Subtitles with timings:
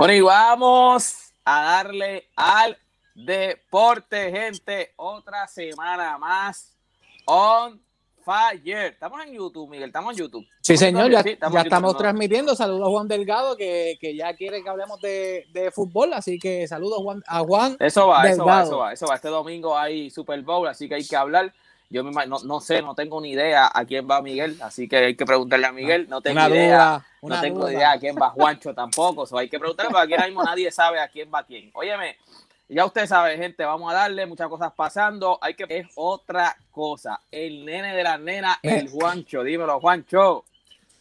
[0.00, 2.74] Bueno, y vamos a darle al
[3.14, 4.94] deporte, gente.
[4.96, 6.74] Otra semana más
[7.26, 7.78] on
[8.24, 8.92] fire.
[8.92, 9.88] Estamos en YouTube, Miguel.
[9.88, 10.46] Estamos en YouTube.
[10.62, 11.10] Sí, señor.
[11.10, 12.56] Ya, estamos, transmitiendo.
[12.56, 16.14] Saludos a Juan Delgado, que, ya quiere que hablemos de, fútbol.
[16.14, 17.76] Así que saludos a Juan.
[17.78, 19.16] Eso va, eso va, eso va, eso va.
[19.16, 21.52] Este domingo hay Super Bowl, así que hay que hablar.
[21.92, 22.10] Yo no,
[22.44, 25.66] no, sé, no tengo ni idea a quién va Miguel, así que hay que preguntarle
[25.66, 26.08] a Miguel.
[26.08, 29.26] No tengo idea, no tengo idea a quién va Juancho tampoco.
[29.26, 31.68] So hay que preguntarle, porque aquí ahora mismo nadie sabe a quién va quién.
[31.74, 32.16] Óyeme,
[32.68, 35.36] ya usted sabe, gente, vamos a darle muchas cosas pasando.
[35.42, 37.20] Hay que es otra cosa.
[37.28, 38.88] El nene de la nena, el eh.
[38.88, 39.42] Juancho.
[39.42, 40.44] Dímelo, Juancho.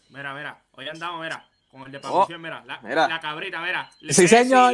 [0.10, 3.92] Mira, mira, hoy andamos, mira, con el de producción, mira, la, la, cabrita, mira.
[4.10, 4.74] Sí, señor.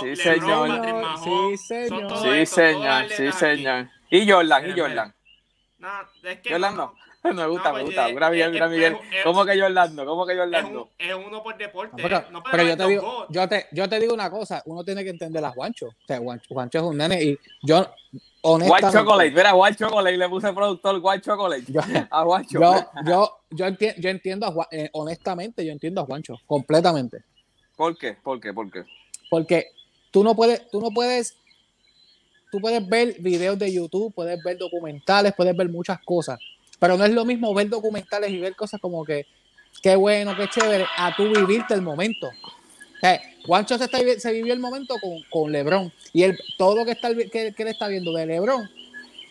[0.00, 0.84] sí, señor.
[1.24, 2.22] sí, señor.
[2.22, 3.08] Sí, señor.
[3.10, 3.88] Sí, señor.
[4.10, 5.15] Y Jordan, y Jordan.
[5.78, 5.88] No,
[6.22, 6.50] es que.
[6.50, 6.94] Jordan no.
[7.34, 8.08] me gusta, me gusta.
[8.08, 8.96] Mira, Miguel, mira, Miguel.
[9.24, 10.06] ¿Cómo que yo Orlando?
[10.06, 10.90] ¿Cómo que yo Orlando?
[10.98, 12.02] Es, uno por deporte.
[12.02, 14.62] Pero, no pero yo, te digo, yo, te, yo te digo una cosa.
[14.66, 15.88] Uno tiene que entender a Juancho.
[15.88, 17.86] O sea, Juancho, es un nene y yo,
[18.42, 18.86] honestamente...
[18.86, 19.30] White Chocolate.
[19.32, 20.16] Mira, White Chocolate.
[20.16, 22.60] Le puse productor White Chocolate yo, a Juancho.
[22.60, 26.38] Yo, yo, yo, entiendo, yo entiendo a Juan, eh, honestamente, yo entiendo a Juancho.
[26.46, 27.24] Completamente.
[27.76, 28.14] ¿Por qué?
[28.14, 28.54] ¿Por qué?
[28.54, 28.84] ¿Por qué?
[29.28, 29.72] Porque
[30.10, 31.36] tú no puedes, tú no puedes
[32.50, 36.38] tú puedes ver videos de YouTube, puedes ver documentales, puedes ver muchas cosas,
[36.78, 39.26] pero no es lo mismo ver documentales y ver cosas como que
[39.82, 42.28] qué bueno, qué chévere, a tú vivirte el momento.
[42.28, 46.84] O sea, Juancho se, se vivió el momento con, con LeBron y él, todo lo
[46.84, 48.68] que, está, que, que, él está viendo de LeBron,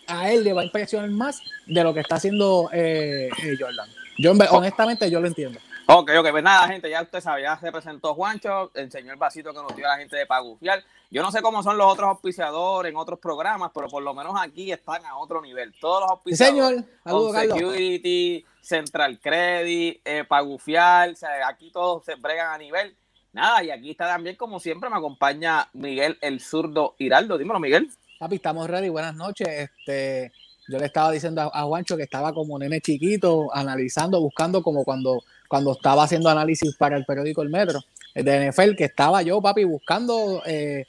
[0.08, 3.90] a él le va a impresionar más de lo que está haciendo eh, eh, Jordan.
[4.18, 5.60] Yo, honestamente, yo lo entiendo.
[5.88, 9.54] Ok, ok, pues nada, gente, ya usted sabe, ya se presentó Juancho, enseñó el vasito
[9.54, 10.84] que nos dio la gente de Pagufial.
[11.12, 14.34] Yo no sé cómo son los otros auspiciadores en otros programas, pero por lo menos
[14.40, 15.76] aquí están a otro nivel.
[15.80, 16.86] Todos los auspiciadores.
[17.04, 17.36] señor.
[17.40, 22.96] Security, Central Credit, eh, Pagufial, o sea, aquí todos se bregan a nivel.
[23.32, 27.38] Nada, y aquí está también, como siempre, me acompaña Miguel el zurdo Hiraldo.
[27.38, 27.92] Dímelo, Miguel.
[28.18, 28.90] Papi, estamos ready.
[28.90, 29.48] Buenas noches.
[29.48, 30.32] Este,
[30.68, 34.84] yo le estaba diciendo a, a Juancho que estaba como nene chiquito, analizando, buscando como
[34.84, 35.22] cuando
[35.56, 37.80] cuando estaba haciendo análisis para el periódico El Metro
[38.14, 40.86] de NFL, que estaba yo, papi, buscando eh,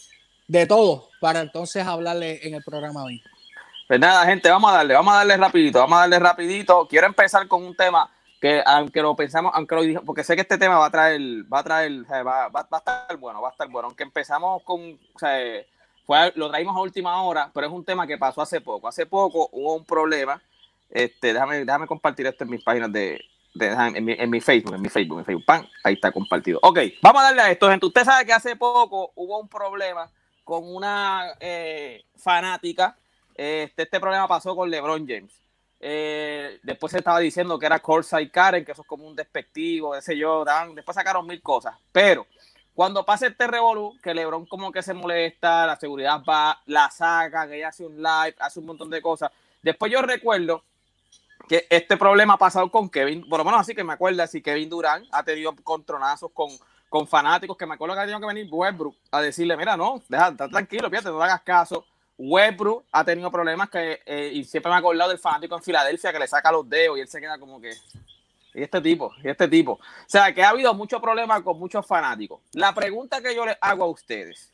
[0.49, 3.22] de todo para entonces hablarle en el programa hoy.
[3.87, 6.88] Pues nada, gente, vamos a darle, vamos a darle rapidito, vamos a darle rapidito.
[6.88, 8.10] Quiero empezar con un tema
[8.41, 11.21] que aunque lo pensamos, aunque lo dije, porque sé que este tema va a traer,
[11.44, 13.87] va a traer, va, a estar bueno, va a estar bueno.
[13.87, 15.38] Aunque empezamos con, o sea,
[16.34, 18.88] lo traímos a última hora, pero es un tema que pasó hace poco.
[18.88, 20.43] Hace poco hubo un problema.
[20.91, 23.21] Este, déjame, déjame compartir esto en mis páginas de,
[23.61, 26.59] en, mi, Facebook, en mi Facebook, en mi Facebook, pan, ahí está compartido.
[26.62, 27.87] Ok, vamos a darle a esto, gente.
[27.87, 30.11] Usted sabe que hace poco hubo un problema
[30.44, 32.97] con una eh, fanática.
[33.34, 35.43] Este, este problema pasó con LeBron James.
[35.81, 39.95] Eh, después se estaba diciendo que era Corside Karen, que eso es como un despectivo,
[39.95, 40.75] ese yo, dan.
[40.75, 41.75] Después sacaron mil cosas.
[41.93, 42.27] Pero
[42.75, 47.45] cuando pasa este revolú, que LeBron como que se molesta, la seguridad va, la saca,
[47.53, 49.31] ella hace un live, hace un montón de cosas.
[49.62, 50.62] Después yo recuerdo
[51.49, 54.43] que este problema ha pasado con Kevin, por lo menos así que me acuerdo, si
[54.43, 56.51] Kevin Durán ha tenido contronazos con,
[56.89, 60.03] con fanáticos, que me acuerdo que ha tenido que venir Westbrook a decirle, mira, no,
[60.09, 61.84] deja, está tranquilo, fíjate, no hagas caso.
[62.19, 66.12] Westbrook ha tenido problemas que, eh, y siempre me ha acordado del fanático en Filadelfia
[66.12, 67.73] que le saca los dedos y él se queda como que,
[68.55, 69.73] y este tipo, y este tipo.
[69.73, 72.41] O sea, que ha habido muchos problemas con muchos fanáticos.
[72.53, 74.51] La pregunta que yo les hago a ustedes,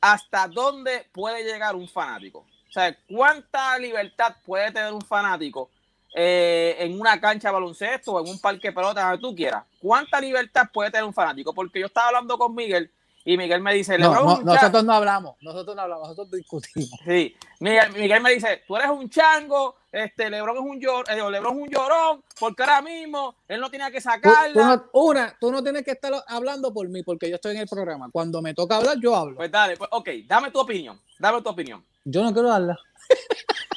[0.00, 2.40] ¿hasta dónde puede llegar un fanático?
[2.40, 5.70] O sea, ¿cuánta libertad puede tener un fanático
[6.16, 9.64] eh, en una cancha de baloncesto o en un parque de pelota, donde tú quieras.
[9.80, 11.52] ¿Cuánta libertad puede tener un fanático?
[11.52, 12.90] Porque yo estaba hablando con Miguel
[13.24, 16.90] y Miguel me dice, no, nosotros no hablamos, nosotros no hablamos, nosotros discutimos.
[17.06, 21.56] Sí, Miguel, me dice, tú eres un chango, este Lebron es un llor, eh, Lebron
[21.56, 24.84] es un llorón, porque ahora mismo él no tiene que sacarla.
[24.92, 28.10] una, tú no tienes que estar hablando por mí, porque yo estoy en el programa.
[28.12, 29.36] Cuando me toca hablar, yo hablo.
[29.36, 31.82] Pues dale, pues ok, dame tu opinión, dame tu opinión.
[32.04, 32.78] Yo no quiero darla.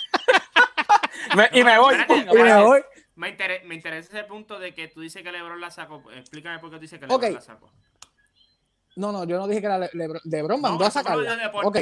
[1.53, 1.95] y me voy.
[3.15, 3.29] me,
[3.75, 6.03] interesa, ese punto de que tú dices que Lebron la sacó.
[6.11, 7.71] Explícame por qué tú dices que Lebron la sacó.
[8.97, 10.21] No, no, yo no dije que era Lebron.
[10.25, 11.51] Lebron mandó a sacarla.
[11.63, 11.77] Ok.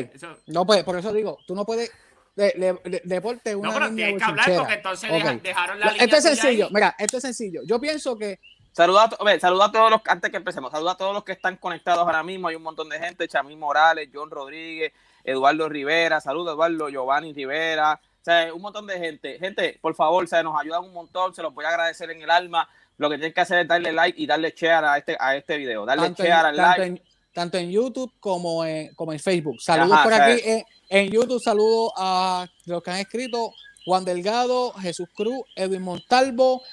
[0.47, 1.91] No, pues, por eso digo, tú no puedes.
[2.35, 6.03] deporte una No, pero tienes que hablar porque entonces dejaron la línea.
[6.03, 7.61] Esto es sencillo, mira, esto es sencillo.
[7.65, 8.39] Yo pienso que.
[8.73, 11.55] Saluda a, saluda a todos los, antes que empecemos, saluda a todos los que están
[11.55, 12.49] conectados ahora mismo.
[12.49, 14.91] Hay un montón de gente, Chamín Morales, John Rodríguez,
[15.23, 19.37] Eduardo Rivera, saluda Eduardo, Giovanni Rivera, o sea, un montón de gente.
[19.37, 22.31] Gente, por favor, se nos ayudan un montón, se los voy a agradecer en el
[22.31, 22.67] alma.
[22.97, 25.57] Lo que tienen que hacer es darle like y darle share a este, a este
[25.57, 25.85] video.
[25.85, 27.03] Darle share al like.
[27.31, 29.61] tanto en YouTube como en, como en Facebook.
[29.61, 30.41] Saludos por aquí.
[30.89, 33.51] En, YouTube, saludos a los que han escrito.
[33.85, 36.63] Juan Delgado, Jesús Cruz, Edwin Montalvo,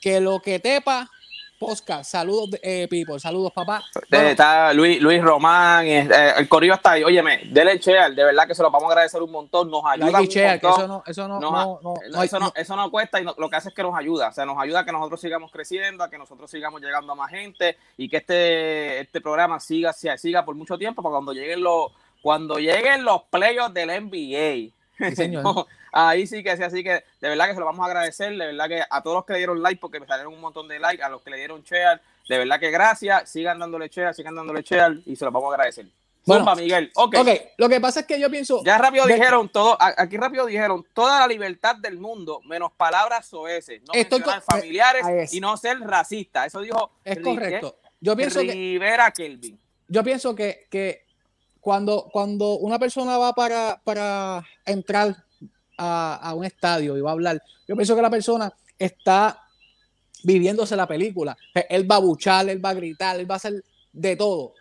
[0.00, 1.10] que lo que tepa,
[1.58, 2.10] podcast.
[2.10, 3.18] Saludos, eh, people.
[3.18, 3.82] Saludos, papá.
[3.94, 7.04] Eh, Bueno, está Luis, Luis Román, eh, eh, el corillo está ahí.
[7.04, 9.70] Óyeme, dele share, de verdad que se lo vamos a agradecer un montón.
[9.70, 12.38] Nos ayuda like que eso no, eso no, Nos no, ha- no, no hay- eso,
[12.38, 14.28] no, eso no cuesta y lo que hace es que nos ayuda.
[14.28, 17.16] O sea, nos ayuda a que nosotros sigamos creciendo, a que nosotros sigamos llegando a
[17.16, 21.32] más gente y que este, este programa siga, siga, siga por mucho tiempo para cuando
[21.32, 24.72] lleguen los, cuando lleguen los playoffs del NBA.
[24.98, 25.44] Sí, señor.
[25.92, 28.46] Ahí sí que sí, así que de verdad que se lo vamos a agradecer, de
[28.46, 30.78] verdad que a todos los que le dieron like, porque me salieron un montón de
[30.78, 34.34] like, a los que le dieron share, de verdad que gracias, sigan dándole share, sigan
[34.34, 35.86] dándole share y se lo vamos a agradecer.
[36.26, 36.40] Bueno.
[36.44, 36.92] Zumba, Miguel.
[36.94, 37.14] Ok.
[37.20, 38.62] Ok, lo que pasa es que yo pienso.
[38.62, 43.24] Ya rápido de- dijeron todo, aquí rápido dijeron toda la libertad del mundo, menos palabras
[43.26, 45.32] soeces, no Estoy mencionar con- familiares es.
[45.32, 46.44] y no ser racista.
[46.44, 47.76] Eso dijo Es correcto.
[48.00, 49.58] Yo pienso que, Rivera Kelvin.
[49.88, 51.06] yo pienso que, que
[51.62, 55.16] cuando, cuando una persona va para, para entrar
[55.78, 59.40] a, un estadio y va a hablar, yo pienso que la persona está
[60.24, 61.36] viviéndose la película.
[61.68, 64.54] Él va a buchar, él va a gritar, él va a hacer de todo.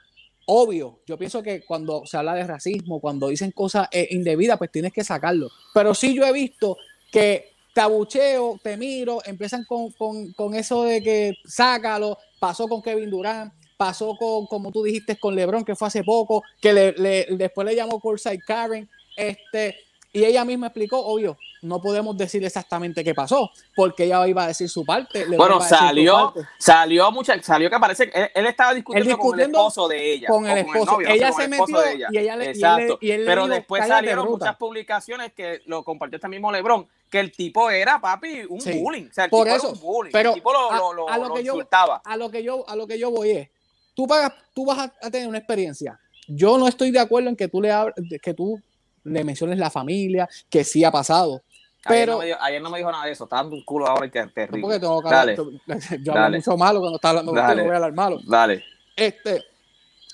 [0.46, 4.72] Obvio, yo pienso que cuando se habla de racismo, cuando dicen cosas eh, indebidas, pues
[4.72, 5.50] tienes que sacarlo.
[5.74, 6.78] Pero sí yo he visto
[7.12, 12.82] que te abucheo, te miro, empiezan con, con, con eso de que sácalo, pasó con
[12.82, 16.92] Kevin Durant, pasó con, como tú dijiste, con LeBron, que fue hace poco, que le,
[16.94, 19.76] le- después le llamó Courtside Karen, este,
[20.14, 24.48] y ella misma explicó, obvio, no podemos decir exactamente qué pasó, porque ella iba a
[24.48, 25.26] decir su parte.
[25.26, 26.42] Bueno, salió, parte.
[26.58, 30.28] salió mucha, salió que parece que él, él estaba discutiendo, con el esposo de ella.
[30.28, 30.92] con el esposo.
[30.94, 32.08] novio, no Ella sé, se metió de ella.
[32.12, 32.98] y ella le- y él le- Exacto.
[33.02, 34.46] y él Pero dijo, después "Cállate, salieron bruta".
[34.46, 38.80] muchas publicaciones que lo compartió este mismo LeBron, que el tipo era, papi, un Sí.
[38.80, 39.08] bullying.
[39.10, 40.12] O sea, el Por tipo eso, era un bullying.
[40.12, 42.02] pero el tipo lo, a- lo- lo- a lo lo que yo- insultaba.
[42.04, 43.50] a lo que yo a lo que yo voy es
[43.94, 47.36] tú vas tú vas a, a tener una experiencia yo no estoy de acuerdo en
[47.36, 48.62] que tú le hab- que tú
[49.08, 51.42] le menciones la familia que sí ha pasado
[51.86, 53.24] Ayer, pero no me ayer no me dijo nada de eso.
[53.24, 54.62] Está dando un culo ahora y que no terrible.
[54.62, 55.36] porque tengo que hablar,
[56.04, 56.38] yo hablo dale.
[56.38, 57.62] mucho malo cuando está hablando Dale.
[57.64, 58.64] voy a hablar malo dale.
[58.96, 59.44] este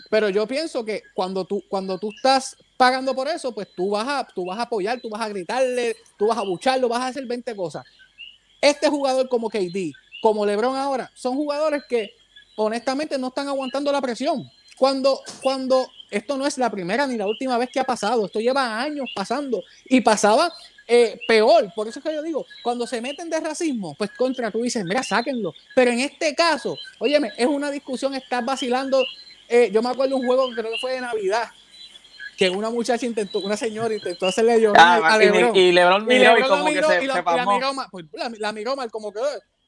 [0.09, 4.07] pero yo pienso que cuando tú cuando tú estás pagando por eso pues tú vas
[4.07, 7.07] a tú vas a apoyar tú vas a gritarle tú vas a bucharlo vas a
[7.07, 7.83] hacer 20 cosas
[8.61, 12.11] este jugador como KD como LeBron ahora son jugadores que
[12.55, 17.25] honestamente no están aguantando la presión cuando cuando esto no es la primera ni la
[17.27, 20.51] última vez que ha pasado esto lleva años pasando y pasaba
[20.87, 24.51] eh, peor, por eso es que yo digo, cuando se meten de racismo, pues contra
[24.51, 25.55] tú dices, mira, sáquenlo.
[25.73, 29.01] Pero en este caso, óyeme, es una discusión, estás vacilando.
[29.47, 31.49] eh, yo me acuerdo de un juego que creo que fue de Navidad,
[32.37, 35.55] que una muchacha intentó, una señora intentó hacerle llorar Ah, a y, LeBron.
[35.55, 37.55] y LeBron miró y, como miró que se, y la, se y la pasmó.
[37.55, 39.21] miró mal, pues, la, la miró mal, como que,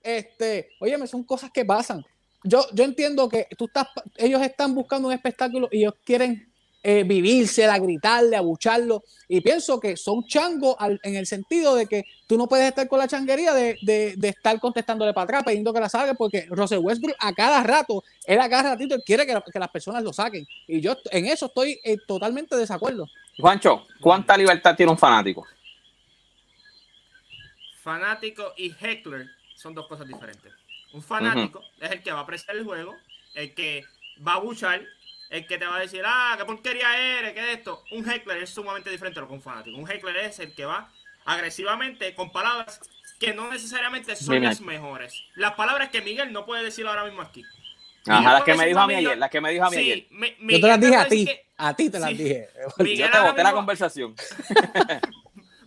[0.03, 2.05] este, óyeme, son cosas que pasan.
[2.47, 3.87] Yo, yo entiendo que tú estás,
[4.17, 6.47] ellos están buscando un espectáculo y ellos quieren
[6.83, 9.03] eh, vivírsela, gritarle, abucharlo.
[9.27, 12.87] Y pienso que son changos al- en el sentido de que tú no puedes estar
[12.87, 16.45] con la changuería de, de- de estar contestándole para atrás, pidiendo que la salga, porque
[16.47, 20.03] Russell Westbrook a cada rato, él a cada ratito quiere que, la- que las personas
[20.03, 20.47] lo saquen.
[20.67, 23.09] Y yo en eso estoy eh, totalmente de desacuerdo.
[23.39, 25.47] Juancho, ¿cuánta libertad tiene un fanático?
[27.81, 30.53] Fanático y heckler son dos cosas diferentes.
[30.95, 32.95] Un fanático es el que va a apreciar el juego,
[33.33, 33.83] el que
[34.25, 34.81] va a buchar,
[35.29, 37.83] el que te va a decir, ah, qué porquería eres, qué es esto.
[37.91, 39.77] Un heckler es sumamente diferente a lo que un fanático.
[39.77, 40.89] Un heckler es el que va
[41.25, 42.79] agresivamente con palabras
[43.19, 45.21] que no necesariamente son las mejores.
[45.35, 47.43] Las palabras que Miguel no puede decir ahora mismo aquí.
[48.07, 50.07] Ajá, las que me dijo a mí ayer, las que me dijo a mí ayer.
[50.11, 52.15] Mi- Yo te las dije a ti, que- a ti te las Sí.
[52.17, 52.49] dije.
[52.77, 54.15] Miguel Yo te boté la conversación.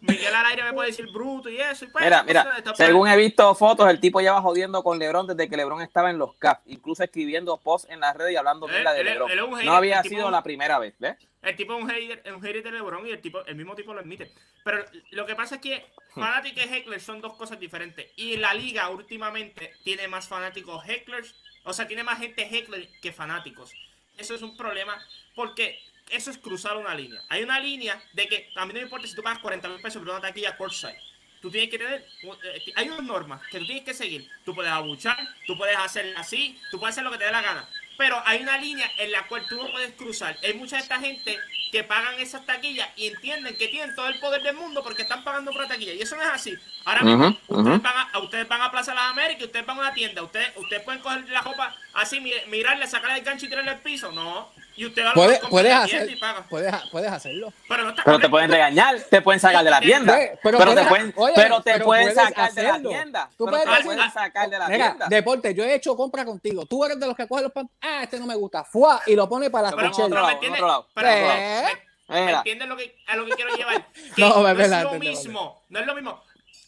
[0.09, 1.85] Miguel al aire me puede decir bruto y eso.
[1.85, 5.49] Y pues, Mira, mira, según he visto fotos, el tipo lleva jodiendo con LeBron desde
[5.49, 8.73] que LeBron estaba en los Caps, incluso escribiendo posts en las redes y hablando Él-
[8.73, 9.31] mierda de LeBron.
[9.31, 11.17] él hater, No había sido la primera vez, ¿ves?
[11.43, 13.75] El tipo es un hater, es un hater de LeBron y el tipo, el mismo
[13.77, 14.33] tipo lo admite.
[14.65, 18.11] Pero lo que pasa es que fanáticos y hecklers son dos cosas diferentes.
[18.17, 21.35] Y la liga últimamente tiene más fanáticos hecklers,
[21.65, 23.73] o sea, tiene más gente heckler que fanáticos.
[24.17, 25.01] Eso es un problema
[25.37, 25.79] porque
[26.11, 27.23] eso es cruzar una línea.
[27.29, 29.81] Hay una línea de que a mí no me importa si tú pagas 40 mil
[29.81, 30.99] pesos por una taquilla courtside.
[31.41, 32.05] Tú tienes que tener,
[32.45, 34.29] eh, hay unas normas que tú tienes que seguir.
[34.45, 37.43] Tú puedes abuchar, tú puedes hacer así, tú puedes hacer lo que te dé la
[37.43, 37.69] gana.
[37.97, 40.37] Pero hay una línea en la cual tú no puedes cruzar.
[40.43, 41.39] Hay mucha de esta gente
[41.73, 45.23] que pagan esas taquillas y entienden que tienen todo el poder del mundo porque están
[45.25, 45.93] pagando por la taquilla.
[45.95, 46.55] Y eso no es así.
[46.85, 49.95] Ahora mismo, ustedes, van a, ustedes van a Plaza Las Américas, ustedes van a una
[49.95, 53.71] tienda, ustedes, ustedes pueden coger la ropa así, mi- mirarle, sacarle el gancho y tirarle
[53.73, 54.11] al piso.
[54.13, 54.53] No.
[54.79, 56.47] Y usted va a Puedes, puedes, en hacer, y paga.
[56.49, 57.53] puedes, puedes hacerlo.
[57.69, 60.15] Pero no está Pero te pueden regañar, te pueden sacar de la tienda.
[60.17, 62.89] Pero- Pero, pero te pueden, oye, pero te pueden puedes sacar de la hacerlo.
[62.91, 63.31] tienda.
[63.37, 65.07] Tú Pero puedes te pueden sacar de la Mira, tienda.
[65.09, 66.65] deporte, yo he hecho compra contigo.
[66.67, 67.69] Tú eres de los que coge los pan.
[67.81, 68.63] Ah, este no me gusta.
[68.63, 70.07] Fuá, y lo pone para la Pero Pero, en cuchilla.
[70.07, 71.75] otro lado, pero me en entiendes, otro lado, pero en otro me- lado.
[72.09, 72.39] me Mira.
[72.39, 73.87] entiendes lo que, a lo que quiero llevar.
[74.15, 76.23] Que No, no, es lo mismo, no es lo mismo.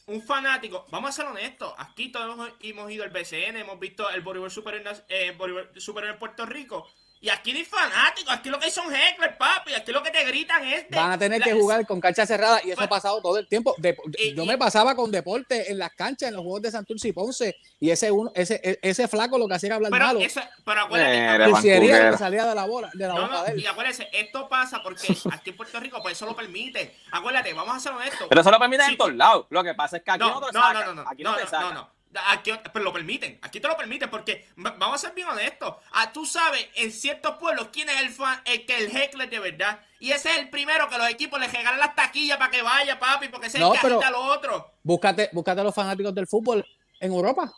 [0.07, 4.23] un fanático, vamos a ser honestos, aquí todos hemos, ido al BCN, hemos visto el
[4.23, 6.89] voleibol superior, nas- eh, voleibol superior en Puerto Rico.
[7.23, 9.75] Y aquí no hay fanáticos, aquí lo que hay son hecklers, papi.
[9.75, 10.89] Aquí lo que te gritan es.
[10.89, 13.21] de- Van a tener la- que jugar con cancha cerrada y eso Pues- ha pasado
[13.21, 13.75] todo el tiempo.
[13.77, 16.71] De- Y- yo y- me pasaba con deporte en las canchas, en los juegos de
[16.71, 19.93] Santurce y Ponce, y ese uno, ese, e- ese flaco lo que hacía era hablar
[19.93, 20.21] Pero, malo.
[20.21, 23.53] eso, pero acuérdate, Eh, que salía de la bola, de la No, boca no, de
[23.53, 23.61] él.
[23.61, 25.03] y acuérdense, esto pasa porque
[25.43, 26.97] aquí en Puerto Rico, pues eso lo permite.
[27.13, 28.27] Acuérdate, vamos a ser honestos.
[28.31, 29.47] Pero eso lo permiten Sí, en todos lados.
[29.51, 30.87] Lo que pasa es que aquí no, no, te no, sacan.
[30.87, 31.75] no, no, no, Aquí no, no, te no, sacan.
[31.75, 32.00] no, no.
[32.29, 35.77] Aquí, pero lo permiten, aquí te lo permiten porque va- vamos a ser bien honestos.
[35.93, 39.39] Ah, tú sabes en ciertos pueblos quién es el fan, el que el heckler de
[39.39, 39.79] verdad.
[40.01, 42.99] Y ese es el primero que los equipos le regalan las taquillas para que vaya,
[42.99, 44.65] papi, porque ese No, es el que pero- agita a los otros.
[44.83, 46.67] Búscate, búscate a los fanáticos del fútbol
[46.99, 47.53] en Europa.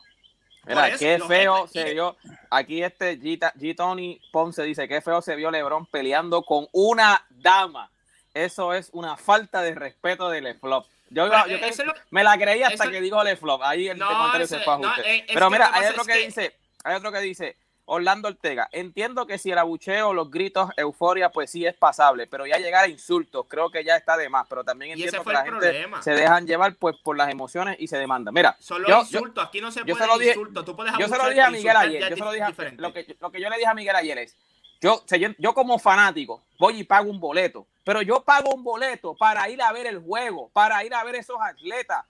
[0.65, 2.15] Mira, eso, qué feo se vio.
[2.49, 3.75] Aquí este G, G.
[3.75, 7.89] Tony Ponce dice: Qué feo se vio LeBron peleando con una dama.
[8.33, 10.85] Eso es una falta de respeto de LeFlop.
[11.13, 13.61] Yo, Pero, yo eh, lo- me la creí hasta eso- que dijo LeFlop.
[13.63, 15.17] Ahí el No, comentario se fue a no, ajuste.
[15.19, 17.57] es Pero mira, hay otro que, que- dice: Hay otro que dice.
[17.85, 22.47] Orlando Ortega, entiendo que si el abucheo, los gritos, euforia, pues sí es pasable, pero
[22.47, 25.43] ya llegar a insultos, creo que ya está de más, pero también entiendo que la
[25.43, 28.31] gente se dejan llevar pues por las emociones y se demanda.
[28.31, 30.63] Mira, Son los yo, yo, insultos, aquí no se puede se lo dije- insultos.
[30.63, 32.09] Tú puedes yo se lo dije a Miguel ayer.
[32.09, 32.45] Yo se lo dije
[32.77, 34.37] lo, que, lo que yo le dije a Miguel ayer es:
[34.83, 38.51] yo, o sea, yo, yo como fanático voy y pago un boleto, pero yo pago
[38.53, 42.05] un boleto para ir a ver el juego, para ir a ver esos atletas.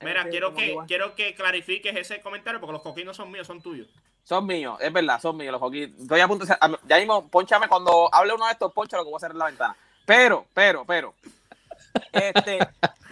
[0.00, 3.46] Mira, Eh, quiero ¿cómo que, quiero que clarifiques ese comentario porque los coquinos son míos,
[3.46, 3.88] son tuyos.
[4.24, 5.94] Son míos, es verdad, son míos los hockey.
[5.98, 6.48] Estoy a punto de.
[6.48, 9.30] ser- Ya mismo, ponchame cuando hable uno de estos, poncha lo que voy a hacer
[9.30, 9.76] en la ventana.
[10.04, 11.14] Pero, pero, pero.
[12.12, 12.58] Este,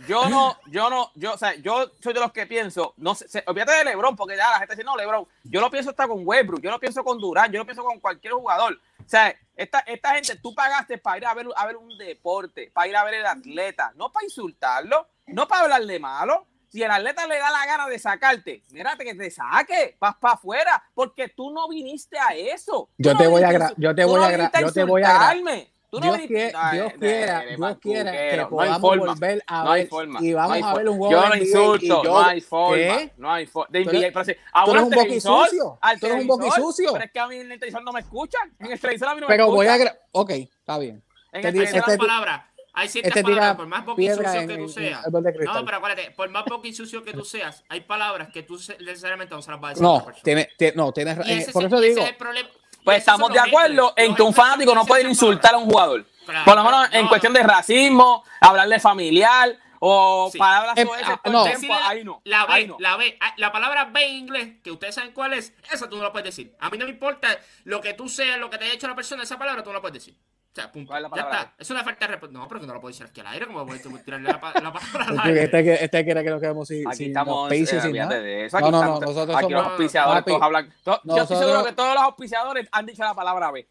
[0.06, 3.28] yo no, yo no, yo, o sea, yo soy de los que pienso, no sé,
[3.28, 6.06] se- olvídate de LeBron, porque ya la gente dice, no, LeBron, yo lo pienso hasta
[6.08, 8.78] con Westbrook, yo lo pienso con Durán, yo lo pienso con cualquier jugador.
[9.06, 12.70] O sea, esta, esta gente, tú pagaste para ir a ver, a ver un deporte,
[12.75, 16.46] para ir a ver el atleta, no para insultarlo, no para hablarle malo.
[16.68, 20.34] Si el atleta le da la gana de sacarte, mírate que te saque, vas para
[20.34, 22.90] afuera, porque tú no viniste a eso.
[22.98, 25.72] Yo te voy a yo te voy a yo te voy a insultarme.
[26.00, 28.48] Tú no Dios, quiere- Ay, Dios de- quiera, de- de Dios quiera que no hay
[28.48, 29.06] podamos forma.
[29.14, 30.18] volver a No hay ver forma.
[30.22, 30.90] y vamos no hay a ver forma.
[30.90, 32.76] un juego Yo no insulto, yo- no hay forma.
[32.76, 33.12] ¿Qué?
[33.16, 33.68] No hay forma.
[33.70, 36.92] De NBA, pero tú ahora un boquisucio, al tú eres un televisor, boquisucio.
[36.92, 38.52] Pero es que a mí en el televisor no me escuchan.
[38.58, 39.74] En el televisor a mí no me Pero voy a...
[39.76, 39.96] escuchan.
[40.12, 41.02] Ok, está bien.
[41.32, 42.42] En te el televisor- ciertas este palabras.
[42.78, 45.00] Hay ciertas este palabras, por más piedra boquisucio en- que tú seas.
[45.10, 49.40] No, pero acuérdate, por más boquisucio que tú seas, hay palabras que tú necesariamente no
[49.40, 50.22] se las vas a decir a otra No, persona.
[50.22, 52.16] tiene, tiene- no, tienes ra- Y ese por es- eso y ese digo, es el
[52.16, 52.48] problema.
[52.86, 54.08] Pues estamos de acuerdo haters.
[54.08, 56.06] en que un fanático no puede insultar a un jugador.
[56.44, 60.38] Por lo menos en cuestión de racismo, hablarle familiar o Sí.
[60.38, 61.44] palabras Eh, sobre ah, ese no.
[61.44, 62.20] tiempo, ahí no.
[62.24, 62.76] La ahí B, no.
[62.78, 65.96] la B, ah, la palabra B en inglés, que ustedes saben cuál es, esa tú
[65.96, 66.54] no la puedes decir.
[66.60, 67.28] A mí no me importa
[67.64, 69.74] lo que tú seas, lo que te haya hecho la persona, esa palabra tú no
[69.74, 70.16] la puedes decir.
[70.56, 70.88] O sea, punto.
[70.88, 71.54] ¿Cuál es la ya está.
[71.58, 72.32] Es una falta de respeto.
[72.32, 74.40] No, pero que no la puedo decir aquí al aire, como voy a tirarle la,
[74.40, 75.42] pa- la palabra al este, aire.
[75.44, 78.20] este, que- este quiere que nos quedemos sin, Aquí sin estamos, eh, sin olvídate nada.
[78.22, 78.58] de eso.
[78.60, 80.75] No, Aquí, no, no, estamos- nosotros aquí somos- los auspiciadores Papi, todos hablan.
[80.82, 83.68] to- yo estoy seguro que todos los auspiciadores han dicho la palabra B.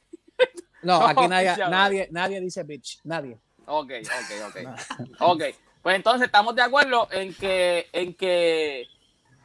[0.84, 3.40] No, No, aquí nadie, nadie, nadie dice bitch, nadie.
[3.66, 4.58] Ok, ok, ok.
[5.22, 5.44] Ok,
[5.82, 8.88] pues entonces estamos de acuerdo en que, en que,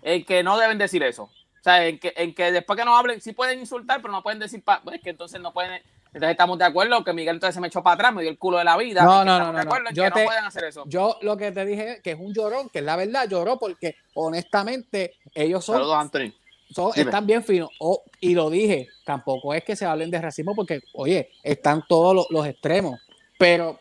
[0.02, 1.23] en que no deben decir eso.
[1.23, 4.23] O sea, en que, en que después que nos hablen, sí pueden insultar, pero no
[4.23, 5.82] pueden decir, pa- pues, es que entonces no pueden.
[6.12, 8.38] Entonces estamos de acuerdo que Miguel entonces se me echó para atrás, me dio el
[8.38, 9.05] culo de la vida.
[9.05, 9.88] No, no, no, de no, acuerdo no.
[9.90, 10.83] en Yo que te- no pueden hacer eso.
[10.87, 13.59] Yo lo que te dije es que es un llorón, que es la verdad, lloró
[13.59, 16.33] porque honestamente ellos son, Saludos, Anthony.
[16.75, 17.71] son- están bien finos.
[17.79, 22.14] O- y lo dije, tampoco es que se hablen de racismo porque, oye, están todos
[22.14, 22.99] los, los extremos.
[23.38, 23.79] Pero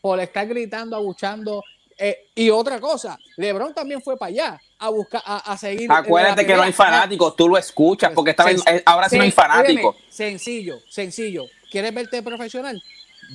[0.00, 1.62] por estar gritando, abuchando.
[2.02, 5.86] eh, y otra cosa, Lebron también fue para allá a buscar, a, a seguir.
[5.92, 9.24] Acuérdate que no hay fanáticos, tú lo escuchas, porque esta vez- eh, ahora sí no
[9.24, 9.96] hay fanáticos.
[10.08, 11.44] sencillo, sencillo.
[11.70, 12.82] ¿Quieres verte profesional?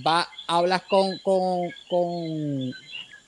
[0.06, 2.74] Va, hablas con, con, con,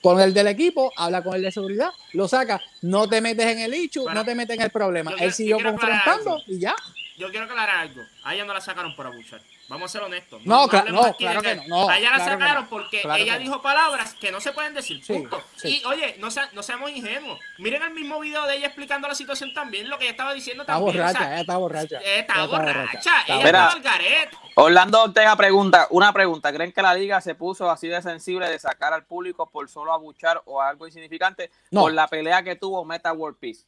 [0.02, 3.60] con el del equipo, habla con el de seguridad, lo saca, no te metes en
[3.60, 5.12] el hecho, Bueno, no te metes en el problema.
[5.12, 6.76] yo Él siguió confrontando y ya.
[7.18, 8.02] Yo quiero aclarar algo.
[8.24, 9.42] A ella no la sacaron por abuchar.
[9.70, 10.42] Vamos a ser honestos.
[10.46, 13.02] No, no, aquí de claro que no, no, a ella la claro sacaron no, porque
[13.02, 13.40] claro ella no.
[13.40, 15.04] dijo palabras que no se pueden decir.
[15.04, 15.44] Sí, punto.
[15.58, 15.82] sí.
[15.82, 17.38] Y oye, no, sea- no seamos ingenuos.
[17.58, 20.64] Miren el mismo video de ella explicando la situación también, lo que ella estaba diciendo
[20.64, 20.96] Está también.
[20.96, 21.98] borracha, o sea, ella está borracha.
[21.98, 22.98] eh, está Ella borracha.
[22.98, 24.30] Está Ella estaba al.
[24.56, 28.58] Orlando Ortega pregunta, una pregunta, ¿creen que la liga se puso así de sensible de
[28.60, 31.82] sacar al público por solo abuchar o algo insignificante No.
[31.82, 33.66] por la pelea que tuvo Meta World Peace?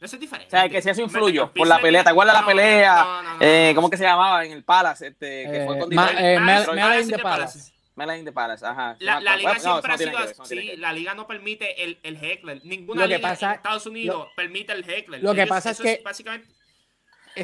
[0.00, 0.48] Eso es diferente.
[0.56, 2.96] O sea, que si eso influyó por la pelea, ¿te acuerdas la pelea?
[3.04, 3.72] no, no, no, eh.
[3.74, 5.08] ¿Cómo que se llamaba en el Palace?
[5.08, 6.24] Este, que Eh, fue con Ma- Detroit.
[6.24, 6.64] eh, Mel-
[7.10, 7.72] te Palace.
[7.96, 8.96] Melanie the Palace, ajá.
[9.00, 12.64] La, la liga siempre ha sido la liga no permite el, el heckler.
[12.64, 15.22] Ninguna Lo que liga pasa- en Estados Unidos permite el heckler.
[15.22, 16.59] lo que Ellos- pasa es eso que- básicamente eso lo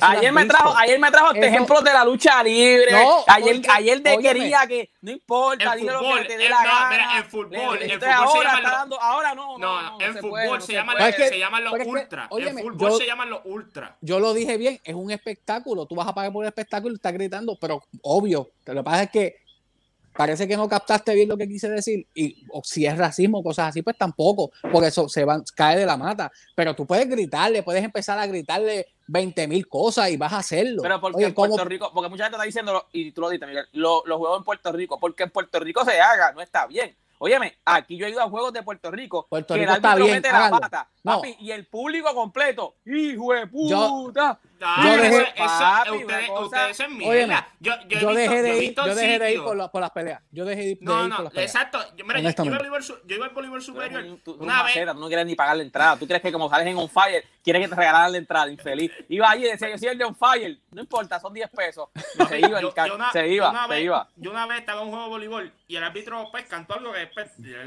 [0.01, 0.57] Ayer me visto.
[0.59, 2.93] trajo, ayer me trajo este Eso- ejemplos de la lucha libre.
[2.93, 6.29] No, ayer, porque, ayer de óyeme, quería que no importa, En dile lo fútbol, que
[6.29, 6.91] te dé la no, gana.
[6.91, 10.13] mira, en fútbol, entonces fútbol se ahora está dando, ahora no, no, No, no, en
[10.13, 10.77] se fútbol puede, no se,
[11.09, 12.27] Es que- se llaman los ultras.
[12.31, 13.91] óyeme, en fútbol yo- se llaman los ultras.
[14.01, 15.87] Yo lo dije bien, es un espectáculo.
[15.87, 18.51] Tú vas a pagar por el espectáculo y estás gritando, pero obvio.
[18.67, 19.37] Lo que pasa es que
[20.17, 22.07] parece que no captaste bien lo que quise decir.
[22.15, 25.85] Y o si es racismo, cosas así, pues tampoco, porque eso se van, cae de
[25.87, 26.33] la mata.
[26.55, 30.83] Pero tú puedes gritarle, puedes empezar a gritarle 20 mil cosas y vas a hacerlo.
[30.83, 33.29] Pero porque Oye, en ¿cómo- Puerto Rico, porque mucha gente está diciendo, y tú lo
[33.31, 36.41] dices, Miguel, lo- los juegos en Puerto Rico, porque en Puerto Rico se haga, no
[36.41, 36.97] está bien.
[37.19, 39.91] Óyeme, aquí yo he ido a juegos de Puerto Rico, Puerto que Rico el está
[39.93, 41.17] árbitro bien, mete la pata, No.
[41.17, 44.39] papi, y el público completo, hijo de Yo- puta.
[44.59, 47.13] Yo dejé- eso- Papi, ustedes, una cosa- ustedes son mierda.
[47.15, 47.73] Óyeme, yo,
[48.15, 50.23] dejé de ir, yo dejé de ir sitios- por, la- por las peleas.
[50.31, 51.55] Yo dejé de ir, de No, ir no, por las peleas.
[51.55, 51.79] exacto.
[51.95, 54.03] Yo, mira, yo, yo iba al yo iba al Tú, superior.
[54.03, 55.97] tú- tú Una un vez, tú no quieres ni pagar la entrada.
[55.99, 58.91] Tú crees que como sales en On Fire, quieres que te regalaran la entrada, infeliz.
[59.11, 60.59] Iba allí y decía, yo soy el de On Fire.
[60.71, 61.91] No importa, son 10 pesos.
[62.19, 64.09] Y se iba, yo- el ca- yo una- se iba, una se vez- iba.
[64.17, 66.93] Yo una vez estaba en un juego de voleibol y el árbitro pues cantó algo
[66.95, 67.63] que después le,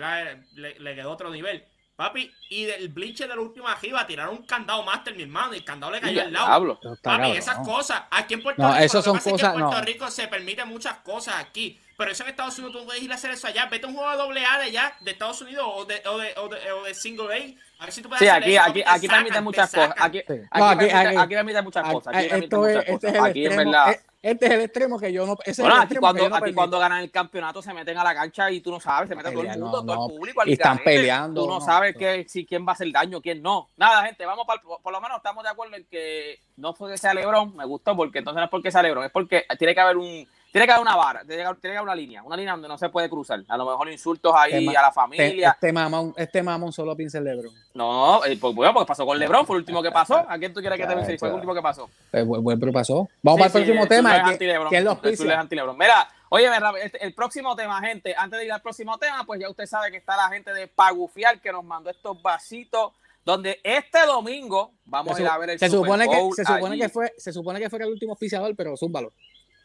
[0.55, 1.63] le- le quedó otro nivel.
[2.00, 5.58] Papi, y del bleacher de la última arriba tiraron un candado máster, mi hermano, y
[5.58, 6.74] el candado le cayó al lado.
[6.74, 7.65] está Papi, cabrón, esas ¿no?
[7.65, 8.03] cosas.
[8.10, 8.84] Aquí en Puerto No, Rico.
[8.86, 9.82] eso son es que en Puerto no.
[9.82, 11.77] Rico se permiten muchas cosas aquí.
[11.98, 13.65] Pero eso en Estados Unidos tú no puedes ir a hacer eso allá.
[13.65, 16.18] Vete a un juego de doble A de allá, de Estados Unidos o de, o
[16.18, 17.82] de, o de, o de single A.
[17.84, 19.96] A ver si tú puedes Sí, hacer aquí, eso, aquí, aquí sacan, permiten muchas cosas.
[19.98, 20.34] Aquí, Sí.
[20.34, 22.15] aquí, No, aquí- permiten, aquí- aquí permiten muchas cosas.
[22.15, 23.29] Aquí permiten Esto muchas es, este es cosas.
[23.29, 23.91] Aquí en verdad.
[23.91, 25.38] eh, este es el extremo que yo no.
[25.45, 28.03] ese es Bueno, el aquí cuando, no aquí cuando ganan el campeonato se meten a
[28.03, 30.05] la cancha y tú no sabes, se mete todo el mundo, no, todo no.
[30.07, 30.41] el público.
[30.45, 33.69] Y están peleando, Tú no sabes que, si quién va a hacer daño, quién no.
[33.77, 36.97] Nada, gente, vamos para por lo menos estamos de acuerdo en que no fue que
[36.97, 39.81] sea Lebron, me gustó porque entonces no es porque sea Lebron, es porque tiene que
[39.81, 42.24] haber un tiene que haber una vara, tiene que haber, tiene que haber una línea,
[42.24, 43.44] una línea donde no se puede cruzar.
[43.48, 45.50] A lo mejor insultos ahí Tema- a la Este, familia.
[45.52, 47.54] este mamón, este mamón solo piensa en Lebron.
[47.73, 50.15] No, eh, pues bueno, porque pasó con Lebron, fue el último que pasó.
[50.28, 51.19] ¿A quién tú quieres que te mencione?
[51.19, 51.89] Fue el último que pasó.
[52.12, 53.08] Pues, buen, buen pero pasó.
[53.21, 54.17] Vamos Sí, para el sí, próximo el tema.
[54.17, 54.69] Es anti-Lebron.
[54.69, 55.43] ¿Quién los pisa?
[55.78, 56.50] Mira, oye,
[56.84, 59.91] este- el próximo tema, gente, antes de ir al próximo tema, pues ya usted sabe
[59.91, 62.91] que está la gente de Pagufial que nos mandó estos vasitos,
[63.23, 66.73] donde este domingo vamos a ir a ver el se Super supone, que, se, supone
[66.73, 66.82] allí.
[66.82, 69.12] que fue, se supone que fuera el último auspiciador, pero zúmbalo.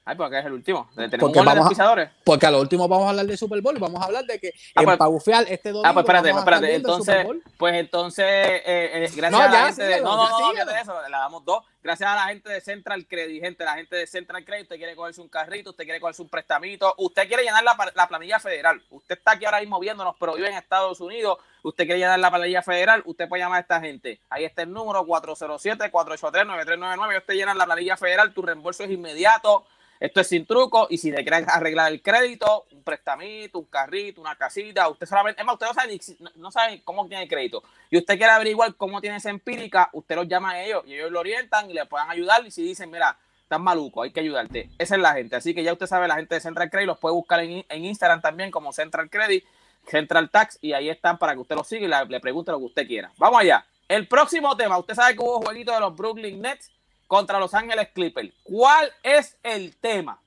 [0.07, 0.91] Ay, porque es el último.
[0.95, 2.11] Tenemos Porque vamos a- pisadores.
[2.25, 3.79] Porque a lo último vamos a hablar de Super Bowl.
[3.79, 5.89] Vamos a hablar de que Ah, en pues- Pagufial este domingo.
[5.89, 6.75] Ah, pues espérate, pues espérate.
[6.75, 10.01] Entonces, pues entonces, eh, eh, gracias No, a la gente de.
[10.03, 11.65] No, no, no, de eso, le damos dos.
[11.83, 14.95] Gracias a la gente de Central Credit, gente, la gente de Central Credit, usted quiere
[14.97, 18.83] cogerse un carrito, usted quiere cogerse un prestamito, usted quiere llenar la, la planilla federal.
[18.91, 22.31] Usted está aquí ahora mismo viéndonos, pero vive en Estados Unidos, usted quiere llenar la
[22.31, 24.21] planilla federal, usted puede llamar a esta gente.
[24.31, 27.19] Ahí está el número 407-483-9399.
[27.19, 29.67] Usted llena la planilla federal, tu reembolso es inmediato.
[30.05, 34.21] Esto es sin truco y si le quieren arreglar el crédito, un prestamito, un carrito,
[34.21, 36.01] una casita, usted solamente, es más, usted no sabe,
[36.37, 40.29] no- sabe cómo tiene crédito y usted quiere averiguar cómo tiene esa empírica, usted los
[40.29, 43.17] llama a ellos y ellos lo orientan y le puedan ayudar y si dicen, mira,
[43.45, 44.69] estás maluco, hay que ayudarte.
[44.77, 46.99] Esa es la gente, así que ya usted sabe, la gente de Central Credit los
[46.99, 49.43] puede buscar en, Instagram también como Central Credit,
[49.87, 52.65] Central Tax y ahí están para que usted los siga y le pregunte lo que
[52.67, 53.11] usted quiera.
[53.17, 53.65] Vamos allá.
[53.89, 56.71] El próximo tema, usted sabe que hubo jueguito de los Brooklyn Nets
[57.15, 58.33] contra Los Ángeles Clippers.
[58.43, 60.21] ¿Cuál es el tema?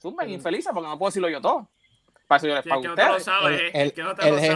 [0.00, 0.34] Zumben, Mm.
[0.34, 1.68] infelices, porque no puedo decirlo yo todo.
[2.28, 3.24] Para eso yo les pago a ustedes.
[3.24, 4.48] sabe, El- eh, el- el que no te el lo jefe-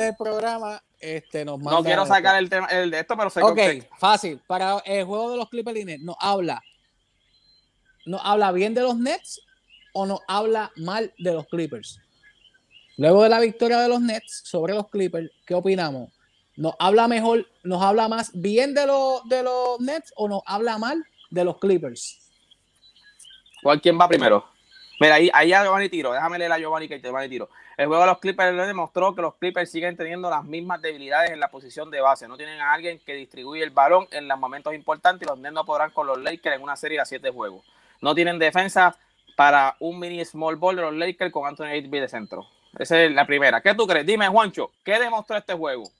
[0.00, 1.78] del programa este, nos manda.
[1.78, 4.40] no quiero sacar el tema el de esto, pero sé Ok, que fácil.
[4.48, 6.60] Para el juego de los Clippers ¿nos habla,
[8.06, 9.40] ¿nos habla bien de los Nets
[9.92, 12.00] o nos habla mal de los Clippers?
[12.96, 16.10] Luego de la victoria de los Nets sobre los Clippers, ¿qué opinamos?
[16.60, 21.42] ¿Nos habla mejor, nos habla más bien de los, Nets o nos habla mal de
[21.42, 22.20] los Clippers?
[23.62, 24.44] ¿Cuál quién va primero?
[25.00, 26.12] Mira, ahí, ahí a Giovanni Tiro.
[26.12, 27.48] Déjame leer a Giovanni que Giovanni Tiro.
[27.78, 31.30] El juego de los Clippers le demostró que los Clippers siguen teniendo las mismas debilidades
[31.30, 32.28] en la posición de base.
[32.28, 35.54] No tienen a alguien que distribuye el balón en los momentos importantes y los Nets
[35.54, 37.64] no podrán con los Lakers en una serie de siete juegos.
[38.02, 38.98] No tienen defensa
[39.34, 42.46] para un mini small ball de los Lakers con Anthony Davis de centro.
[42.78, 43.62] Esa es la primera.
[43.62, 44.04] ¿Qué tú crees?
[44.04, 45.90] Dime, Juancho, ¿qué demostró este juego?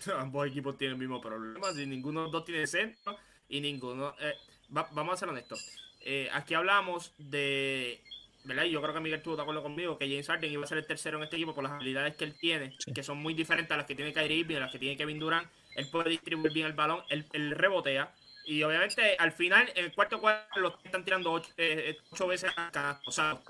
[0.18, 1.72] Ambos equipos tienen el mismo problema.
[1.72, 3.16] Si ninguno de los dos tiene centro
[3.48, 4.14] y ninguno.
[4.20, 4.34] eh,
[4.76, 5.60] va- vamos a ser honestos.
[6.00, 8.00] Eh, aquí hablamos de.
[8.44, 8.64] ¿Verdad?
[8.64, 10.78] Y yo creo que Miguel estuvo de acuerdo conmigo que James Harden iba a ser
[10.78, 12.92] el tercero en este equipo por las habilidades que él tiene, Sí.
[12.94, 15.18] que son muy diferentes a las que tiene Kyrie Irving, a las que tiene Kevin
[15.18, 15.48] Durant.
[15.74, 18.14] Él puede distribuir bien el balón, él, él rebotea.
[18.46, 22.50] Y obviamente al final, en el cuarto cuarto, los están tirando ocho, eh, ocho veces
[22.56, 23.02] a cada.
[23.06, 23.42] O sea, a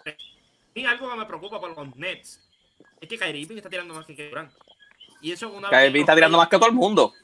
[0.75, 2.41] mí algo que me preocupa por los Nets
[3.01, 4.53] es que Kyrie Irving está tirando más que Kevin Durant.
[5.20, 7.14] Y eso una vez Que está tirando más que todo el mundo.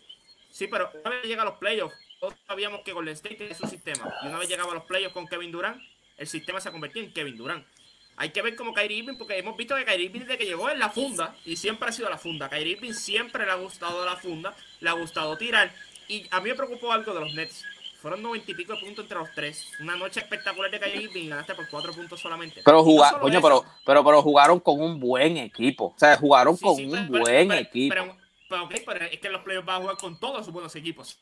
[0.51, 3.67] Sí, pero una vez llega a los playoffs, todos sabíamos que Golden State tiene su
[3.67, 4.13] sistema.
[4.23, 5.83] Y una vez llegaba a los playoffs con Kevin Durant,
[6.17, 7.67] el sistema se convertía en Kevin Durant.
[8.17, 10.71] Hay que ver como Kyrie Irving, porque hemos visto que Kyrie Irving desde que llegó
[10.71, 12.49] en la funda, y siempre ha sido la funda.
[12.49, 15.73] Kyrie Irving siempre le ha gustado la funda, le ha gustado tirar.
[16.07, 17.65] Y a mí me preocupó algo de los Nets.
[18.05, 19.73] Fueron noventa y pico de puntos entre los tres.
[19.81, 21.31] Una noche espectacular de Kyrie Irving.
[21.31, 22.61] Ganaste por cuatro puntos solamente.
[22.63, 25.87] Pero, Y no jugar, solo coño, pero, pero, pero jugaron con un buen equipo.
[25.87, 27.95] O sea, jugaron sí, con sí, un pero- buen pero- equipo.
[27.95, 30.77] Pero, pero, ok, pero es que los playoffs vas a jugar con todos sus buenos
[30.77, 31.19] equipos.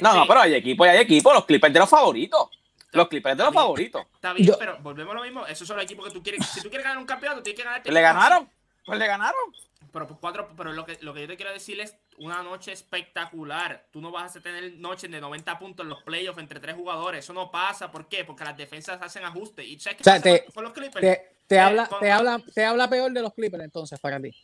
[0.00, 1.32] no, no, Este, pero hay equipo y hay equipo.
[1.32, 2.48] Los Clippers de los favoritos.
[2.90, 4.02] Los Clippers de los favoritos.
[4.16, 5.46] Está bien, Yo- pero volvemos a lo mismo.
[5.46, 6.44] Esos son los equipos que tú quieres.
[6.46, 7.86] Si tú quieres ganar un campeonato, tienes que ganar.
[7.86, 8.50] ¿Le ganaron?
[8.84, 9.54] Pues le ganaron.
[9.94, 12.72] Pero por cuatro, pero lo que, lo que yo te quiero decir es una noche
[12.72, 13.86] espectacular.
[13.92, 17.24] Tú no vas a tener noches de 90 puntos en los playoffs entre tres jugadores.
[17.24, 17.92] Eso no pasa.
[17.92, 18.24] ¿Por qué?
[18.24, 19.64] Porque las defensas hacen ajustes.
[19.66, 21.00] ¿Y sabes qué O sea, te- con- con los Clippers?
[21.00, 24.20] Te, te Eh, habla, con- te, habla, te habla peor de los Clippers entonces para
[24.20, 24.34] ti.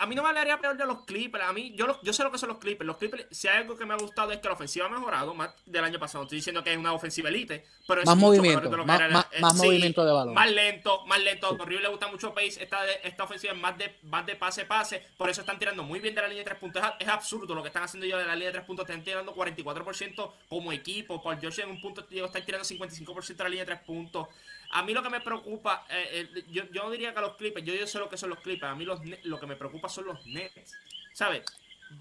[0.00, 1.44] A mí no me hablaría peor de los Clippers.
[1.44, 2.86] A mí, yo, lo- yo sé lo que son los Clippers.
[2.86, 5.34] Los Clippers, si hay algo que me ha gustado es que la ofensiva ha mejorado
[5.34, 6.24] más del año pasado.
[6.24, 8.82] Estoy diciendo que es una ofensiva elite, pero es Más mucho movimiento, mejor de lo
[8.82, 10.34] que más- era más- eh, más movimiento de balón.
[10.34, 11.56] Más lento, más lento.
[11.56, 12.62] Torrio le gusta mucho pace.
[12.62, 15.04] Esta, esta ofensiva es más de, más de pase-pase.
[15.18, 16.82] Por eso están tirando muy bien de la línea de tres puntos.
[16.98, 18.88] Es, absurdo lo que están haciendo ellos de la línea de tres puntos.
[18.88, 21.22] Están tirando 44% como equipo.
[21.22, 24.28] Por George en un punto están tirando 55% de la línea de tres puntos.
[24.72, 27.66] A mí lo que me preocupa, eh, eh, yo, yo no diría que los Clippers,
[27.66, 29.88] yo, yo sé lo que son los Clippers, a mí los, lo que me preocupa
[29.90, 30.72] son los Nets.
[31.12, 31.44] ¿Sabes?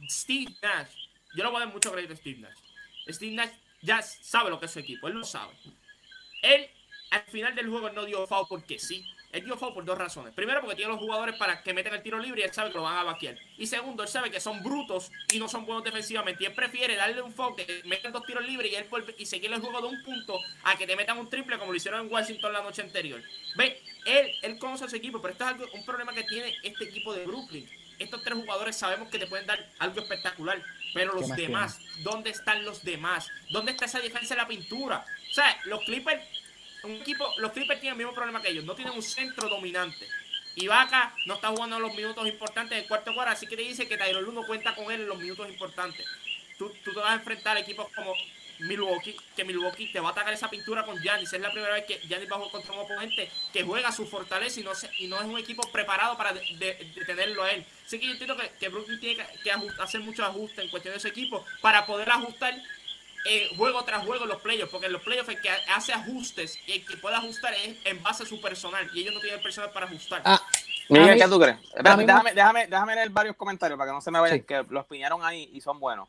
[0.09, 2.57] Steve Nash, yo le voy a dar mucho crédito a Steve Nash.
[3.09, 5.53] Steve Nash ya sabe lo que es su equipo, él lo sabe.
[6.41, 6.69] Él
[7.11, 9.05] al final del juego no dio foul porque sí.
[9.31, 10.33] Él dio foul por dos razones.
[10.33, 12.77] Primero, porque tiene los jugadores para que metan el tiro libre y él sabe que
[12.77, 13.37] lo van a vaquear.
[13.59, 16.43] Y segundo, él sabe que son brutos y no son buenos defensivamente.
[16.43, 18.87] Y él prefiere darle un foul que metan dos tiros libres y él
[19.19, 21.77] y seguir el juego de un punto a que te metan un triple como lo
[21.77, 23.21] hicieron en Washington la noche anterior.
[23.55, 26.55] Ve, él, él conoce a su equipo, pero esto es algo, un problema que tiene
[26.63, 27.69] este equipo de Brooklyn.
[27.99, 30.61] Estos tres jugadores sabemos que te pueden dar algo espectacular,
[30.93, 33.29] pero ¿Qué los más demás, ¿dónde están los demás?
[33.49, 35.05] ¿Dónde está esa defensa en la pintura?
[35.29, 36.21] O sea, los Clippers
[36.83, 40.07] un equipo, los Clippers tienen el mismo problema que ellos, no tienen un centro dominante.
[40.55, 43.97] Ibaka no está jugando los minutos importantes del cuarto cuarto, así que te dice que
[43.97, 46.05] Tyron Lue no cuenta con él en los minutos importantes.
[46.57, 48.13] Tú, tú te vas a enfrentar a equipos como
[48.59, 51.31] Milwaukee, que Milwaukee te va a atacar esa pintura con Giannis.
[51.31, 54.05] Es la primera vez que Giannis va a jugar contra un oponente que juega su
[54.07, 57.51] fortaleza y no, se- y no es un equipo preparado para de- de- detenerlo a
[57.51, 57.65] él.
[57.89, 60.69] Así que yo entiendo que, que Brooklyn tiene que, que ajust- hacer muchos ajustes en
[60.69, 62.53] cuestión de su equipo para poder ajustar
[63.25, 66.59] eh, juego tras juego en los playoffs, porque en los playoffs el que hace ajustes
[66.67, 69.41] y el que puede ajustar es en base a su personal, y ellos no tienen
[69.41, 70.21] personal para ajustar.
[70.23, 70.39] Ah,
[70.87, 71.57] Miguel, ¿qué tú crees?
[71.75, 74.43] Espérate, déjame, déjame, déjame leer varios comentarios para que no se me vayan, Sí.
[74.45, 76.07] que los piñaron ahí y son buenos.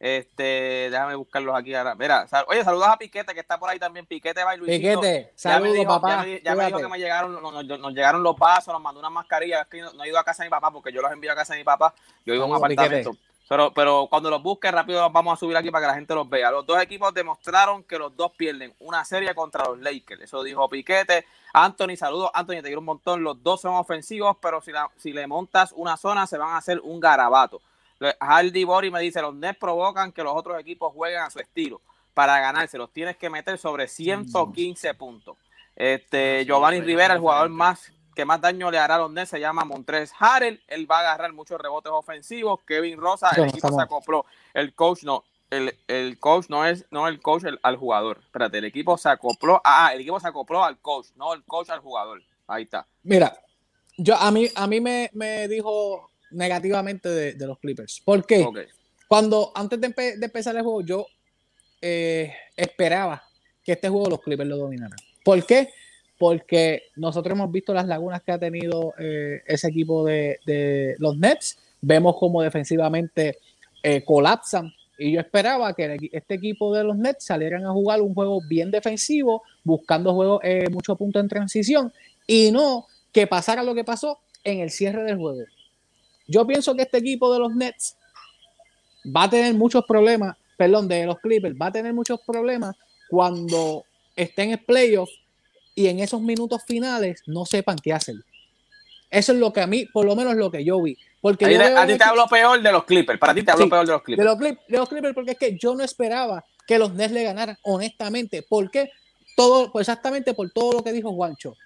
[0.00, 1.94] Este, déjame buscarlos aquí ahora.
[1.94, 4.06] Mira, sal- oye, saludos a Piquete, que está por ahí también.
[4.06, 4.54] Piquete va.
[4.54, 6.08] Piquete, saludos, dijo- papá.
[6.08, 8.82] Ya, me, ya me dijo que me llegaron, nos, nos- nos llegaron los vasos, nos
[8.82, 9.60] mandó unas mascarillas.
[9.62, 11.30] Es que no, no he ido a casa de mi papá porque yo los envío
[11.30, 11.94] a casa de mi papá.
[12.24, 13.10] Yo vivo en un apartamento.
[13.46, 16.14] Pero, pero cuando los busque, rápido los vamos a subir aquí para que la gente
[16.14, 16.50] los vea.
[16.52, 20.22] Los dos equipos demostraron que los dos pierden una serie contra los Lakers.
[20.22, 21.26] Eso dijo Piquete.
[21.52, 22.30] Anthony, saludos.
[22.32, 23.24] Anthony, te quiero un montón.
[23.24, 26.58] Los dos son ofensivos, pero si, la- si le montas una zona, se van a
[26.58, 27.60] hacer un garabato.
[28.20, 31.80] Hardy Bori me dice, los Nets provocan que los otros equipos jueguen a su estilo.
[32.14, 35.36] Para ganarse, los tienes que meter sobre 115 puntos.
[35.76, 39.30] Este, Sí, Giovanni Rivera, el jugador más que más daño le hará a los Nets,
[39.30, 40.62] se llama Montres Harrell.
[40.66, 42.60] Él va a agarrar muchos rebotes ofensivos.
[42.66, 44.26] Kevin Rosa, el equipo se acopló.
[44.52, 45.24] El coach no.
[45.48, 48.18] El, el coach no es no el coach el- al jugador.
[48.22, 49.60] Espérate, el equipo se acopló.
[49.64, 52.22] Ah, el equipo se acopló al coach, no el coach al jugador.
[52.46, 52.86] Ahí está.
[53.04, 53.36] Mira,
[53.96, 58.00] yo a mí, a mí me, me dijo negativamente de, de los Clippers.
[58.04, 58.46] ¿Por qué?
[59.08, 61.06] Cuando antes de, empe- de empezar el juego, yo
[61.82, 63.22] eh, esperaba
[63.64, 64.98] que este juego los Clippers lo dominaran.
[65.24, 65.70] ¿Por qué?
[66.18, 71.16] Porque nosotros hemos visto las lagunas que ha tenido eh, ese equipo de, de los
[71.16, 71.58] Nets.
[71.80, 73.38] Vemos cómo defensivamente
[73.82, 74.72] eh, colapsan.
[74.98, 78.42] Y yo esperaba que el este equipo de los Nets salieran a jugar un juego
[78.46, 81.90] bien defensivo, buscando juegos, eh, mucho punto en transición,
[82.26, 85.44] y no que pasara lo que pasó en el cierre del juego.
[86.30, 87.96] Yo pienso que este equipo de los Nets
[89.04, 92.76] va a tener muchos problemas, perdón, de los Clippers, va a tener muchos problemas
[93.08, 95.10] cuando estén en playoff
[95.74, 98.14] y en esos minutos finales no sepan qué hacer.
[99.10, 100.96] Eso es lo que a mí, por lo menos lo que yo vi.
[101.20, 103.18] Porque yo a ti te hablo peor de los Clippers.
[103.18, 104.24] Para ti te hablo Sí, peor de los de Clippers.
[104.26, 107.24] los, Clip- de los Clippers, porque es que yo no esperaba que los Nets le
[107.24, 108.44] ganaran, honestamente.
[108.48, 108.92] ¿Por qué?
[109.36, 111.56] Todo, pues exactamente por todo lo que dijo Juancho.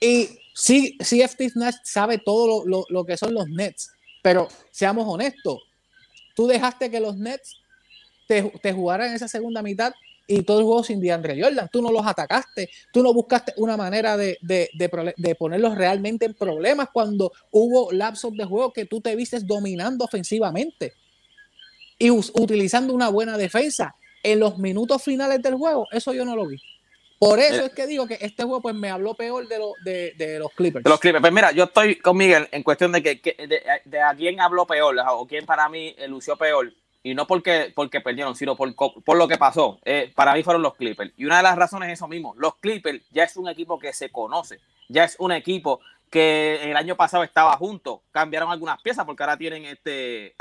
[0.00, 3.90] Y sí, sí, FT Nash sabe todo lo, lo- lo que son los Nets,
[4.26, 5.58] pero seamos honestos,
[6.34, 7.60] tú dejaste que los Nets
[8.26, 9.92] te, te jugaran esa segunda mitad
[10.26, 11.68] y todo el juego sin DeAndre Jordan.
[11.72, 16.26] Tú no los atacaste, tú no buscaste una manera de, de, de de ponerlos realmente
[16.26, 20.94] en problemas cuando hubo lapsos de juego que tú te vistes dominando ofensivamente
[21.96, 23.94] y utilizando una buena defensa.
[24.24, 26.56] En los minutos finales del juego, eso yo no lo vi.
[27.18, 27.66] Por eso Eh.
[27.66, 30.52] es que digo que este juego pues me habló peor de, lo- de, de los
[30.52, 30.84] Clippers.
[30.84, 31.22] De los Clippers.
[31.22, 34.40] Pues mira, yo estoy con Miguel en cuestión de que, que- de, de a quién
[34.40, 36.72] habló peor o quién para mí eh, lució peor.
[37.02, 39.78] y no porque, porque perdieron, sino por, por lo que pasó.
[39.84, 41.12] Eh, para mí fueron los Clippers.
[41.16, 42.34] Y una de las razones es eso mismo.
[42.36, 45.78] Los Clippers ya es un equipo que se conoce, ya es un equipo
[46.10, 48.02] que el año pasado estaba junto.
[48.12, 50.34] Cambiaron algunas piezas porque ahora tienen este,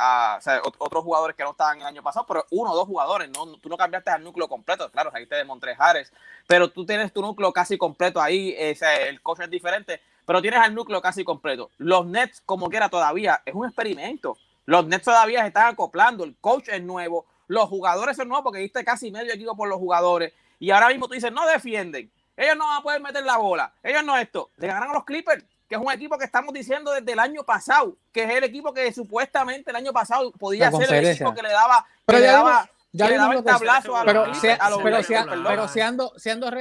[0.80, 3.30] otros jugadores que no estaban el año pasado, pero uno o dos jugadores.
[3.30, 4.90] No, tú no cambiaste al núcleo completo.
[4.92, 6.14] Claro, ahí te de Montrejares,
[6.48, 8.56] pero tú tienes tu núcleo casi completo ahí.
[8.58, 11.72] el coach es diferente, pero tienes al núcleo casi completo.
[11.78, 14.38] Los Nets, como quiera, todavía es un experimento.
[14.66, 16.24] Los Nets todavía se están acoplando.
[16.24, 17.26] El coach es nuevo.
[17.48, 20.34] Los jugadores son nuevos porque diste casi medio equipo por los jugadores.
[20.60, 22.12] Y ahora mismo tú dices, no defienden.
[22.38, 23.74] Ellos no van a poder meter la bola.
[23.84, 24.50] Ellos no esto.
[24.58, 27.44] Le ganaron a los Clippers que es un equipo que estamos diciendo desde el año
[27.44, 31.42] pasado, que es el equipo que supuestamente el año pasado podía ser el equipo que
[31.42, 34.82] le daba, pero le daba, ya le daba el tablazo a pero, los, a los
[34.82, 34.98] pero,
[35.44, 36.52] pero siendo, siendo,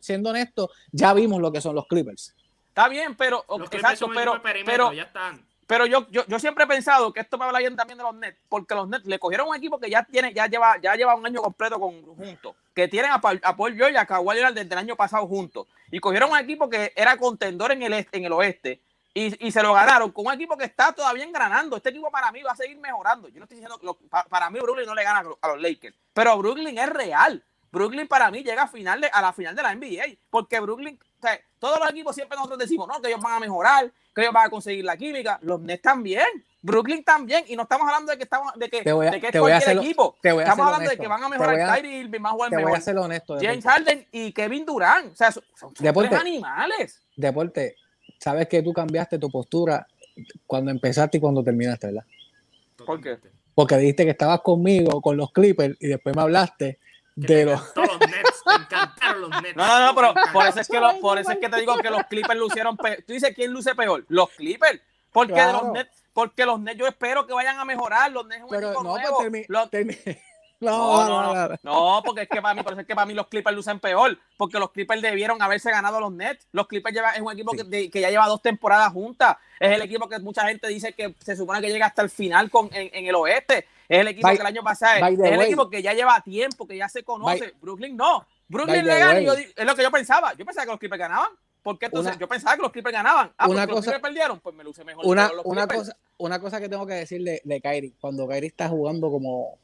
[0.00, 2.34] siendo honesto, ya vimos lo que son los Clippers.
[2.68, 5.46] Está bien, pero exacto, pero, pero ya están.
[5.66, 8.14] Pero yo, yo, yo, siempre he pensado que esto me habla bien también de los
[8.14, 11.14] Nets, porque los Nets le cogieron un equipo que ya tiene, ya lleva, ya lleva
[11.14, 14.54] un año completo con, juntos, que tienen a, a Paul George y a Kawhi Leonard
[14.54, 18.18] desde el año pasado juntos, y cogieron un equipo que era contendor en el este,
[18.18, 18.82] en el oeste,
[19.14, 21.76] y, y, se lo ganaron con un equipo que está todavía engranando.
[21.76, 23.28] Este equipo para mí va a seguir mejorando.
[23.28, 26.38] Yo no estoy diciendo que para, mí Brooklyn no le gana a los Lakers, pero
[26.38, 27.44] Brooklyn es real.
[27.72, 30.98] Brooklyn para mí llega a, final de, a la final de la NBA, porque Brooklyn,
[31.00, 34.20] o sea, todos los equipos siempre nosotros decimos, no, que ellos van a mejorar, que
[34.20, 36.26] ellos van a conseguir la química, los Nets también,
[36.60, 39.78] Brooklyn también, y no estamos hablando de que estamos, de que, de que es cualquier
[39.78, 42.70] equipo, estamos hablando de que van a mejorar Kyrie Irving, van a jugar te mejor,
[42.70, 47.00] voy a ser honesto, James Harden y Kevin Durant, o sea, son, son deporte, animales.
[47.16, 47.76] Deporte,
[48.18, 49.86] sabes que tú cambiaste tu postura
[50.46, 52.04] cuando empezaste y cuando terminaste, ¿verdad?
[52.76, 53.18] ¿Por qué?
[53.54, 56.78] Porque dijiste que estabas conmigo, con los Clippers, y después me hablaste
[57.14, 57.60] de los...
[57.76, 59.56] Los Nets, te encantaron los Nets.
[59.56, 61.76] No, no, no, pero por eso es que, lo, por eso es que te digo
[61.76, 62.98] que los Clippers lucieron peor.
[63.06, 64.04] Tú dices, ¿quién luce peor?
[64.08, 64.80] Los Clippers.
[65.12, 65.62] Porque claro.
[65.64, 68.10] los Nets, porque los Nets yo espero que vayan a mejorar.
[68.10, 69.18] Los Nets es un pero equipo no, nuevo.
[69.18, 69.70] Termi los...
[69.70, 69.96] termi
[70.60, 73.14] no, no, no, no, porque es que para mí, por eso es que para mí
[73.14, 76.46] los Clippers lucen peor, porque los Clippers debieron haberse ganado los Nets.
[76.52, 77.68] Los Clippers lleva, es un equipo sí.
[77.68, 79.36] que, que, ya lleva dos temporadas juntas.
[79.60, 82.50] Es el equipo que mucha gente dice que se supone que llega hasta el final
[82.50, 83.66] con, en, en el oeste.
[83.92, 86.66] Es el equipo by, que el año pasado es, el equipo que ya lleva tiempo,
[86.66, 87.40] que ya se conoce.
[87.40, 88.26] By, Brooklyn no.
[88.48, 90.32] Brooklyn le gana yo, es lo que yo pensaba.
[90.32, 91.28] Yo pensaba que los Clippers ganaban.
[91.62, 93.32] Porque entonces una, yo pensaba que los Clippers ganaban.
[93.36, 95.04] Ah, una cosa, los Clippers perdieron, pues me luce mejor.
[95.06, 99.10] Una, una cosa, una cosa que tengo que decir de, Kyrie, cuando Kyrie está jugando
[99.10, 99.58] como,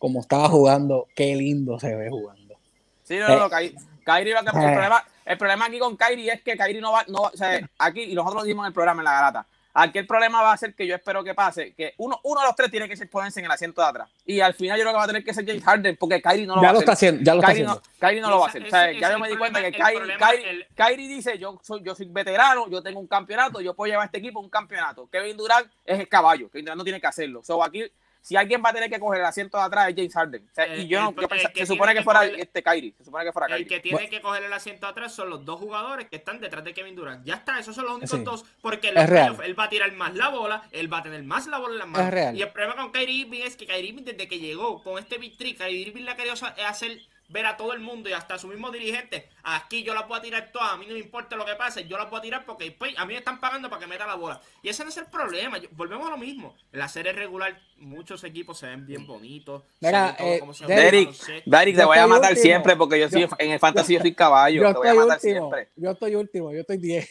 [0.00, 2.56] como estaba jugando, qué lindo se ve jugando.
[3.04, 6.42] Sí, no, no, Kyrie, Kyrie lo que, el, problema, el problema aquí con Kyrie es
[6.42, 9.00] que Kyrie no va, no, o sea, aquí, y nosotros lo dijimos en el programa
[9.00, 11.94] en la garata, Aquí el problema va a ser que yo espero que pase, que
[11.98, 14.08] uno, uno de los tres tiene que ponerse en el asiento de atrás.
[14.26, 16.46] Y al final yo creo que va a tener que ser James Harden, porque Kyrie
[16.46, 18.30] no lo ya va lo a está haciendo, ya lo Kyrie está no, Kyrie no
[18.30, 18.62] lo va a hacer.
[18.62, 20.66] o sea, ya yo me di cuenta que Kyrie, problema, Kyrie, el...
[20.74, 24.06] Kyrie, dice, yo soy, yo soy veterano, yo tengo un campeonato, yo puedo llevar a
[24.06, 25.08] este equipo a un campeonato.
[25.08, 27.42] Kevin Durant es el caballo, Kevin Durant no tiene que hacerlo.
[27.44, 27.84] So, aquí
[28.20, 30.48] si alguien va a tener que coger el asiento de atrás es James Harden.
[30.50, 32.94] O sea, y yo, no, yo pensaba, se supone que, que fuera coger, este Kyrie.
[32.98, 33.62] Se supone que fuera Kyrie.
[33.62, 34.10] El que tiene bueno.
[34.10, 36.94] que coger el asiento de atrás son los dos jugadores que están detrás de Kevin
[36.94, 37.24] Durant.
[37.24, 38.24] Ya está, esos son los únicos sí.
[38.24, 38.44] dos.
[38.60, 41.58] Porque el él va a tirar más la bola, él va a tener más la
[41.58, 42.34] bola en las manos.
[42.34, 45.18] Y el problema con Kyrie Irving es que Kyrie Irving, desde que llegó con este
[45.18, 46.34] big trick, Kyrie Irving le ha querido
[46.66, 50.06] hacer ver a todo el mundo y hasta a su mismo dirigente, aquí yo la
[50.06, 52.44] puedo tirar toda, a mí no me importa lo que pase, yo la puedo tirar
[52.44, 54.40] porque pues, a mí me están pagando para que meta la bola.
[54.62, 56.56] Y ese no es el problema, yo, volvemos a lo mismo.
[56.72, 59.62] En la serie regular muchos equipos se ven bien bonitos.
[59.80, 61.10] Mira, eh, Derek,
[61.46, 62.42] Derek, te voy a matar último.
[62.42, 64.94] siempre porque yo soy, yo, en el fantasy yo soy caballo, yo te voy a
[64.94, 65.68] matar último, siempre.
[65.76, 67.10] Yo estoy último, yo estoy 10.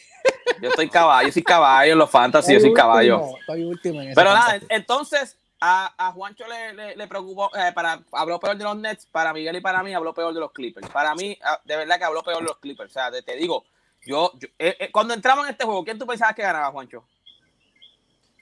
[0.60, 3.22] Yo estoy caballo, yo soy caballo en los fantasy, yo soy caballo.
[3.40, 8.40] Estoy último en Pero nada, entonces a, a, Juancho le, le, preocupó, eh, para, habló
[8.40, 10.88] peor de los Nets, para Miguel y para mí habló peor de los Clippers.
[10.88, 12.90] Para mí, de verdad que habló peor de los Clippers.
[12.90, 13.64] O sea, te, digo,
[14.06, 17.04] yo, yo eh, eh, cuando entramos en este juego, ¿quién tú pensabas que ganaba, Juancho?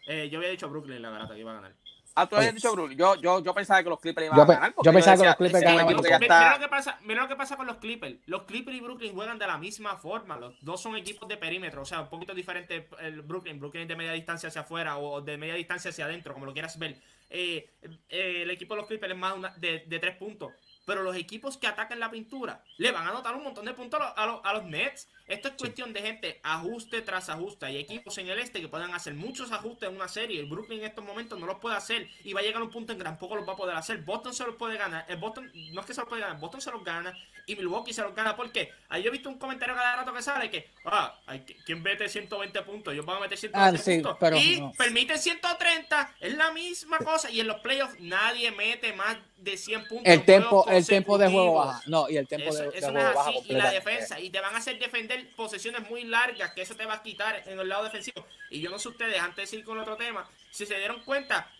[0.06, 1.74] Eh, yo había dicho Brooklyn la garata que iba a ganar.
[2.18, 2.98] Ah, tú habías dicho Brooklyn.
[2.98, 4.74] Yo, yo, yo pensaba que los Clippers iban yo, a ganar.
[4.82, 6.20] Yo pensaba yo decía, que los Clippers ganaban.
[6.20, 8.16] Mira, lo que pasa, mira lo que pasa con los Clippers.
[8.26, 10.36] Los Clippers y Brooklyn juegan de la misma forma.
[10.36, 11.82] Los dos son equipos de perímetro.
[11.82, 13.60] O sea, un poquito diferente el Brooklyn.
[13.60, 16.76] Brooklyn de media distancia hacia afuera o de media distancia hacia adentro, como lo quieras
[16.78, 17.00] ver.
[17.30, 17.70] Eh,
[18.08, 20.52] eh, el equipo de los Clippers es más una, de, de tres puntos.
[20.86, 24.00] Pero los equipos que atacan la pintura le van a anotar un montón de puntos
[24.00, 25.08] a los, a los, a los Nets.
[25.28, 27.66] Esto es cuestión de gente, ajuste tras ajuste.
[27.66, 30.40] Hay equipos en el este que pueden hacer muchos ajustes en una serie.
[30.40, 32.70] El Brooklyn en estos momentos no los puede hacer y va a llegar a un
[32.70, 33.98] punto en que tampoco los va a poder hacer.
[33.98, 35.04] Boston se los puede ganar.
[35.08, 37.14] El Boston no es que se los puede ganar, Boston se los gana
[37.48, 38.36] y Milwaukee se los gana.
[38.36, 38.70] ¿Por qué?
[38.88, 41.18] Ahí yo he visto un comentario cada rato que sale que, ah,
[41.64, 42.92] ¿quién mete 120 puntos?
[42.92, 44.16] Ellos van a meter 120 ah, sí, puntos.
[44.20, 44.72] Pero, y no.
[44.72, 46.14] permiten 130.
[46.20, 47.30] Es la misma cosa.
[47.30, 50.06] Y en los playoffs nadie mete más de 100 puntos.
[50.06, 51.82] El tiempo, el tiempo de juego baja.
[51.86, 53.30] No, y el tiempo eso, de, de eso juego no es baja.
[53.30, 53.40] así.
[53.48, 54.20] Y la defensa.
[54.20, 57.42] Y te van a hacer defender posesiones muy largas, que eso te va a quitar
[57.46, 58.26] en el lado defensivo.
[58.50, 61.50] Y yo no sé ustedes, antes de ir con otro tema, si se dieron cuenta,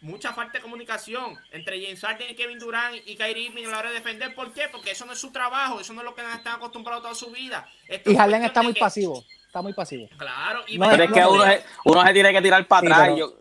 [0.00, 3.78] mucha falta de comunicación entre James Harden y Kevin Durant y Kyrie Irving a la
[3.78, 4.34] hora de defender.
[4.34, 4.68] ¿Por qué?
[4.70, 7.30] Porque eso no es su trabajo, eso no es lo que están acostumbrados toda su
[7.30, 7.68] vida.
[7.88, 10.08] Esto y Harden está muy pasivo, está muy pasivo.
[10.18, 13.16] Claro, y pero es que uno, se, uno, se, tiene que tirar para atrás.
[13.16, 13.38] yo,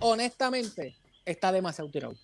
[0.00, 2.14] honestamente, está demasiado tirado.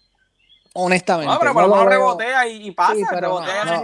[0.75, 1.33] Honestamente.
[1.33, 3.21] No, pero por lo menos rebotea y, pasa.
[3.21, 3.83] rebotea no,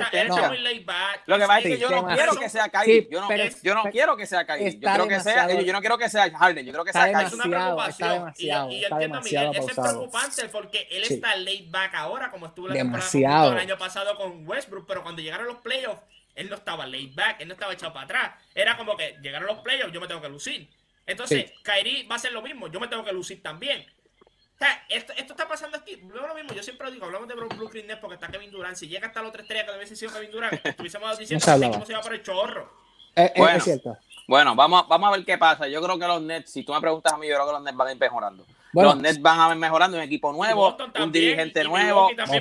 [1.27, 3.09] Lo que pasa es que yo no quiero que sea Kyrie.
[3.11, 3.29] yo no,
[3.63, 4.79] yo no quiero que sea Kyrie.
[4.79, 6.67] Yo, creo que sea, yo, no quiero que sea Harden.
[6.67, 7.27] Yo creo que sea Kyrie.
[7.27, 8.35] Es una preocupación.
[8.39, 12.69] y, y entiendo, Miguel, eso es preocupante porque él está laid back ahora, como estuvo
[12.69, 16.03] la temporada el año pasado con Westbrook, pero cuando llegaron los playoffs,
[16.35, 18.31] él no estaba laid back, él no estaba echado para atrás.
[18.55, 20.69] Era como que llegaron los playoffs, yo me tengo que lucir.
[21.07, 23.85] Entonces, Kyrie va a ser lo mismo, yo me tengo que lucir también
[24.89, 25.97] esto, esto está pasando aquí.
[25.97, 28.77] Luego lo mismo, yo siempre digo, hablamos de Brooklyn Nets porque está Kevin Durant.
[28.77, 31.87] Si llega hasta la otra estrella que debe sido Kevin Durant, estuviésemos diciendo no cómo
[31.87, 32.85] se va por el chorro.
[33.17, 33.97] Eh, eh, bueno, es cierto.
[34.27, 35.69] Bueno, vamos, vamos a ver qué pasa.
[35.69, 37.63] Yo creo que los Nets, si tú me preguntas a mí, yo creo que los
[37.63, 38.47] Nets van a ir mejorando.
[38.73, 42.09] los Nets van a ir mejorando, un equipo nuevo, un dirigente nuevo.
[42.09, 42.41] sí,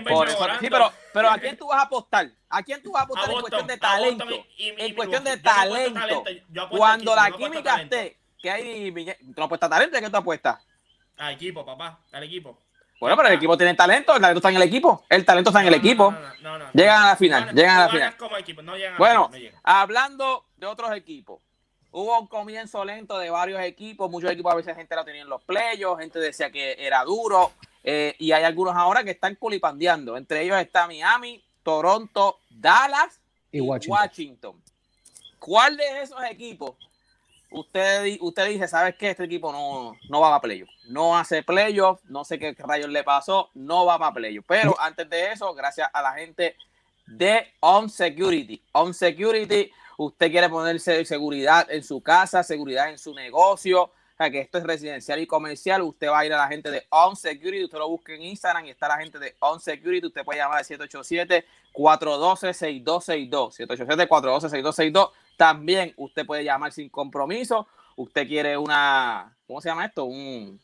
[0.70, 2.32] pero, pero ¿a quién tú vas a apostar?
[2.50, 4.26] ¿A quién tú vas a apostar en cuestión de talento?
[4.58, 6.24] en cuestión de talento.
[6.70, 10.60] Cuando la química esté, que hay, tú no apuestas talento, ¿de qué tú apuestas?
[11.18, 12.58] Al equipo, papá, al equipo.
[13.00, 15.04] Bueno, pero el equipo tiene talento, el talento está en el equipo.
[15.10, 16.16] El talento está en el equipo.
[16.74, 18.96] llegan a la final, llegan a la final.
[18.98, 19.30] bueno,
[19.64, 21.42] hablando de otros equipos.
[21.92, 24.10] Hubo un comienzo lento de varios equipos.
[24.10, 27.52] Muchos equipos a veces gente lo tenía en los playos, gente decía que era duro.
[27.84, 30.16] Eh, y hay algunos ahora que están culipandeando.
[30.16, 33.20] Entre ellos está Miami, Toronto, Dallas
[33.52, 34.60] y Washington.
[35.40, 36.76] ¿Cuál de esos equipos
[37.54, 39.12] usted, usted dice, ¿sabes qué?
[39.12, 40.70] Este equipo no, no va a playoff.
[40.88, 44.46] No hace playoff, no sé qué rayos le pasó, no va para playoff.
[44.48, 46.56] Pero antes de eso, gracias a la gente
[47.08, 48.62] de On Security.
[48.74, 54.30] On Security, usted quiere ponerse seguridad en su casa, seguridad en su negocio, o sea,
[54.30, 57.16] que esto es residencial y comercial, usted va a ir a la gente de On
[57.16, 60.40] Security, usted lo busca en Instagram y está la gente de On Security, usted puede
[60.40, 62.64] llamar al 787 412
[65.44, 67.68] 6262 787 412 6262 también usted puede llamar sin compromiso.
[67.98, 70.06] Usted quiere una, ¿cómo se llama esto?
[70.06, 70.58] Un,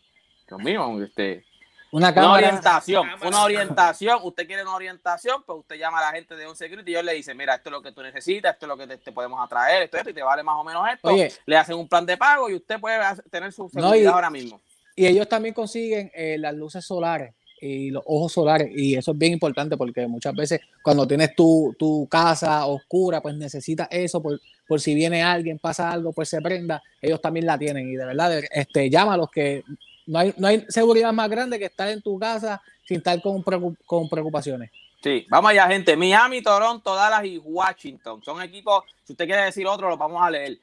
[0.47, 1.43] Dios mío, este,
[1.91, 4.19] una, orientación, una orientación.
[4.23, 7.03] Usted quiere una orientación, pues usted llama a la gente de un security y ellos
[7.03, 9.43] le dicen, mira, esto es lo que tú necesitas, esto es lo que te, podemos
[9.43, 11.11] atraer, esto, esto, y te vale más o menos esto.
[11.45, 12.97] le hacen un plan de pago y usted puede
[13.29, 14.61] tener su seguridad ahora mismo.
[14.95, 18.69] Y ellos también consiguen eh, las luces solares y los ojos solares.
[18.75, 23.35] Y eso es bien importante porque muchas veces cuando tienes tu, tu casa oscura, pues
[23.35, 26.81] necesitas eso por, por, si viene alguien, pasa algo, pues se prenda.
[27.01, 27.89] Ellos también la tienen.
[27.89, 29.63] Y de verdad, este, llámalos que
[30.07, 33.43] no hay, no hay seguridad más grande que estar en tu casa sin estar con,
[33.85, 34.71] con preocupaciones.
[35.01, 35.95] Sí, vamos allá, gente.
[35.95, 38.21] Miami, Toronto, Dallas y Washington.
[38.23, 40.57] Son equipos, si usted quiere decir otro, los vamos a leer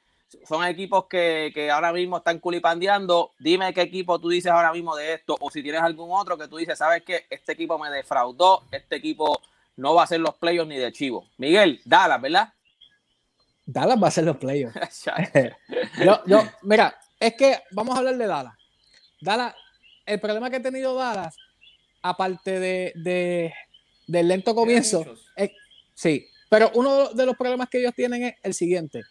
[0.47, 3.33] son equipos que, que, ahora mismo están culipandeando.
[3.39, 6.49] Dime qué equipo tú dices ahora mismo de esto, o si tienes algún otro que
[6.49, 7.27] tú dices, ¿sabes qué?
[7.31, 9.41] Este equipo me defraudó, este equipo
[9.77, 11.29] no va a ser los playoffs ni de chivo.
[11.39, 12.53] Miguel, Dallas, ¿verdad?
[13.65, 15.05] Dallas va a ser los playoffs.
[16.05, 18.55] yo, yo, mira, es que vamos a hablar de Dallas.
[19.21, 19.55] Dallas,
[20.05, 21.37] el problema que ha tenido Dallas,
[22.03, 23.55] aparte de, de
[24.07, 25.51] del lento comienzo, es,
[25.95, 29.03] sí, pero uno de los problemas que ellos tienen es el siguiente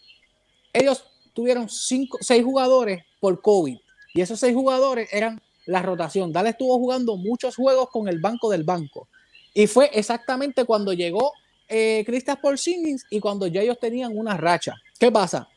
[0.76, 3.78] ellos tuvieron cinco, seis jugadores por COVID
[4.14, 6.32] y esos seis jugadores eran la rotación.
[6.32, 9.08] Dale estuvo jugando muchos juegos con el banco del banco
[9.54, 11.34] y fue exactamente cuando llegó
[11.68, 14.76] eh, Kristaps Porzingis y cuando ya ellos tenían una racha.
[15.00, 15.48] ¿Qué pasa?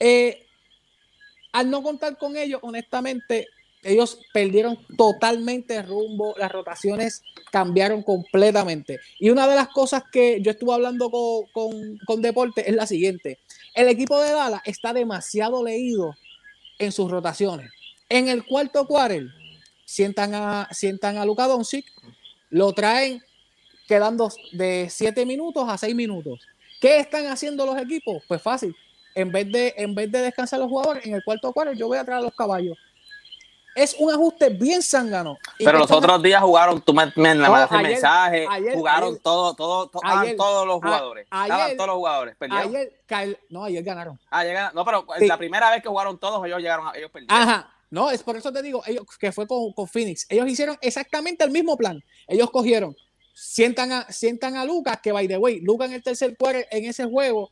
[0.00, 0.46] Eh,
[1.52, 3.46] al no contar con ellos, honestamente,
[3.82, 9.00] ellos perdieron totalmente rumbo, las rotaciones cambiaron completamente.
[9.18, 12.86] Y una de las cosas que yo estuve hablando con, con, con Deporte es la
[12.86, 13.38] siguiente.
[13.74, 16.14] El equipo de Dallas está demasiado leído
[16.78, 17.70] en sus rotaciones.
[18.08, 19.26] En el cuarto cuarto
[19.84, 21.86] sientan a, sientan a Luka Doncic,
[22.50, 23.22] lo traen
[23.86, 26.40] quedando de 7 minutos a 6 minutos.
[26.80, 28.22] ¿Qué están haciendo los equipos?
[28.28, 28.74] Pues fácil.
[29.14, 31.98] En vez de, en vez de descansar los jugadores, en el cuarto cuarto yo voy
[31.98, 32.76] a traer a los caballos
[33.74, 35.38] es un ajuste bien zángano.
[35.58, 40.76] Pero los otros días jugaron, tú me, me, mandaste mensaje, jugaron todo, todo, todos los
[40.76, 41.26] jugadores.
[41.30, 42.36] Ayer, todos los jugadores.
[42.36, 42.76] ¿Perdieron?
[43.08, 44.18] Ayer, no, ayer ganaron.
[44.30, 47.36] Ah, llegaron, no, pero la primera vez que jugaron todos, ellos llegaron, ellos perdieron.
[47.36, 47.72] Ajá.
[47.90, 50.26] No, es por eso te digo, ellos, que fue con, con Phoenix.
[50.28, 52.02] Ellos hicieron exactamente el mismo plan.
[52.26, 52.96] Ellos cogieron,
[53.32, 56.84] sientan a, sientan a Lucas, que by the way, Lucas en el tercer cuarto en
[56.84, 57.50] ese juego,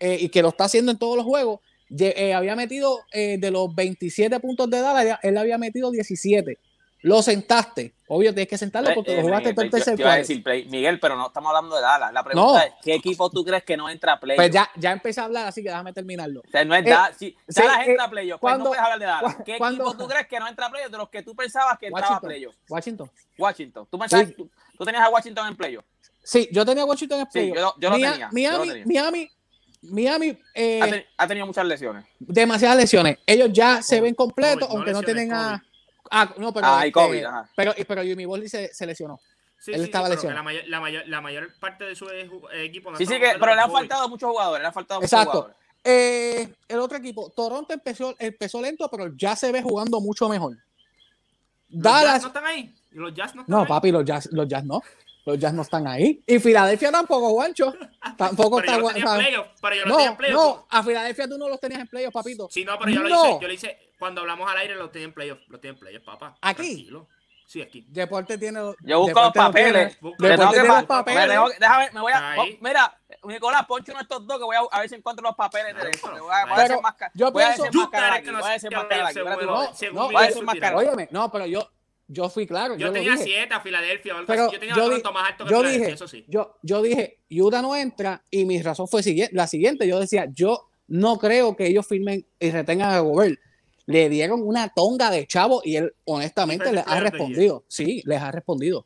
[0.00, 1.60] eh, y que lo está haciendo en todos los juegos,
[1.90, 6.58] eh, había metido eh, de los 27 puntos de Dallas, él había metido 17.
[7.02, 7.94] lo sentaste.
[8.08, 10.16] Obvio, tienes que sentarlo porque Eh, lo jugaste Miguel, todo el yo- tercer yo a
[10.16, 10.64] decir play.
[10.64, 12.12] Miguel, pero no estamos hablando de Dallas.
[12.12, 12.58] La pregunta No.
[12.58, 14.36] es, ¿qué equipo tú crees que no entra a play?
[14.36, 16.40] Pues ya, ya empecé a hablar, así que déjame terminarlo.
[16.44, 16.92] O sea, no es Eh.
[17.16, 19.36] Si sí, Dallas eh, entra a playoff, pues no puedes hablar de Dallas.
[19.46, 21.78] ¿Qué cuando- equipo tú crees que no entra a playoff de los que tú pensabas
[21.78, 22.28] que entraba a Washington.
[22.28, 22.54] playoff?
[22.68, 23.10] Washington.
[23.38, 23.86] Washington.
[23.88, 24.34] ¿Tú, pensabas, Sí.
[24.34, 25.84] tú, tú tenías a Washington en playoff.
[26.24, 27.74] Sí, yo tenía Washington en Sí, playoff.
[27.76, 28.84] yo yo lo tenía, yo Miami, lo tenía.
[28.86, 29.30] Miami,
[29.82, 32.04] Miami, eh, Ha, ten- ha tenido muchas lesiones.
[32.18, 33.18] demasiadas lesiones.
[33.26, 35.58] Ellos ya se ven completos, COVID, no aunque no lesiones, tienen a.
[35.58, 36.08] COVID.
[36.10, 36.66] Ah, no, pero.
[36.66, 37.50] Ah, y este, COVID, ajá.
[37.54, 39.20] pero, pero Jimmy Butler se, se lesionó.
[39.60, 40.36] Sí, Él sí, estaba sí, pero lesionado.
[40.38, 43.18] La mayor, la, mayor, la mayor parte de su eh, eh, equipo no Sí, sí,
[43.18, 44.62] que, pero le han faltado muchos jugadores.
[44.62, 45.30] Le han faltado muchos Exacto.
[45.32, 45.56] jugadores.
[45.84, 50.56] Eh, el otro equipo, Toronto empezó, empezó lento, pero ya se ve jugando mucho mejor.
[50.56, 50.58] COVID.
[51.70, 52.22] ¿Los Jazz Dallas.
[52.22, 52.74] no están ahí?
[52.92, 53.68] ¿Los Jazz no están No, ahí?
[53.68, 54.80] papi, los jazz, los jazz no.
[55.28, 56.22] Los jazz no están ahí.
[56.26, 57.74] Y Filadelfia tampoco, Guancho.
[58.16, 60.56] Tampoco Pero está yo lo tenía playoff, pero yo lo tenía en No, playoff.
[60.56, 62.48] no, a Filadelfia tú no los tenías en playoff, papito.
[62.50, 63.24] Sí, no, pero yo lo No.
[63.26, 65.78] hice, yo lo hice cuando hablamos al aire, lo tenía en playoff, lo tenía en
[65.80, 66.38] playoff, papá.
[66.40, 66.62] ¿Aquí?
[66.62, 67.08] Tranquilo.
[67.46, 67.84] Sí, aquí.
[67.88, 68.60] Deporte tiene.
[68.82, 69.98] Yo busco los no papeles.
[69.98, 71.28] tiene- Deporte tiene los papeles.
[71.28, 72.34] me que- déjame, me voy a.
[72.38, 75.22] oh, mira, Nicolás, poncho uno de estos dos que voy a, a ver si encuentro
[75.24, 76.12] los papeles de eso.
[76.12, 79.96] Le Voy a, voy a Pero desenmascar- yo voy a pienso- no voy a según
[79.96, 80.70] No, mi voy a eso, desenmascarar.
[80.78, 80.78] tirado.
[80.78, 81.70] Óyeme, no, pero yo,
[82.08, 82.74] yo fui claro.
[82.74, 83.24] Yo, Yo lo tenía dije.
[83.24, 84.54] 7 a Filadelfia, o algo Pero así.
[84.54, 86.24] yo tenía yo di- más alto que yo dije, eso sí.
[86.26, 89.02] yo, yo dije, Utah no entra y mi razón fue
[89.32, 89.86] la siguiente.
[89.86, 93.38] Yo decía, yo no creo que ellos firmen y retengan a Gobert.
[93.86, 97.64] Le dieron una tonga de chavo y él honestamente les ha respondido.
[97.68, 98.84] Sí, les ha respondido.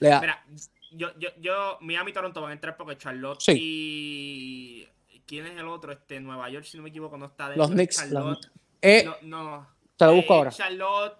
[0.00, 0.44] Ha- Mira,
[0.92, 3.52] yo, yo, yo, Miami y Toronto van a entrar porque Charlotte Sí.
[3.58, 4.88] y.
[5.26, 5.92] ¿Quién es el otro?
[5.92, 7.74] Este, Nueva York, si no me equivoco, no está los dentro.
[7.76, 7.96] Knicks.
[7.96, 8.50] Charlotte.
[8.82, 9.68] eh, No, no.
[9.96, 10.50] te lo busco Eh, ahora.
[10.50, 11.14] Charlotte.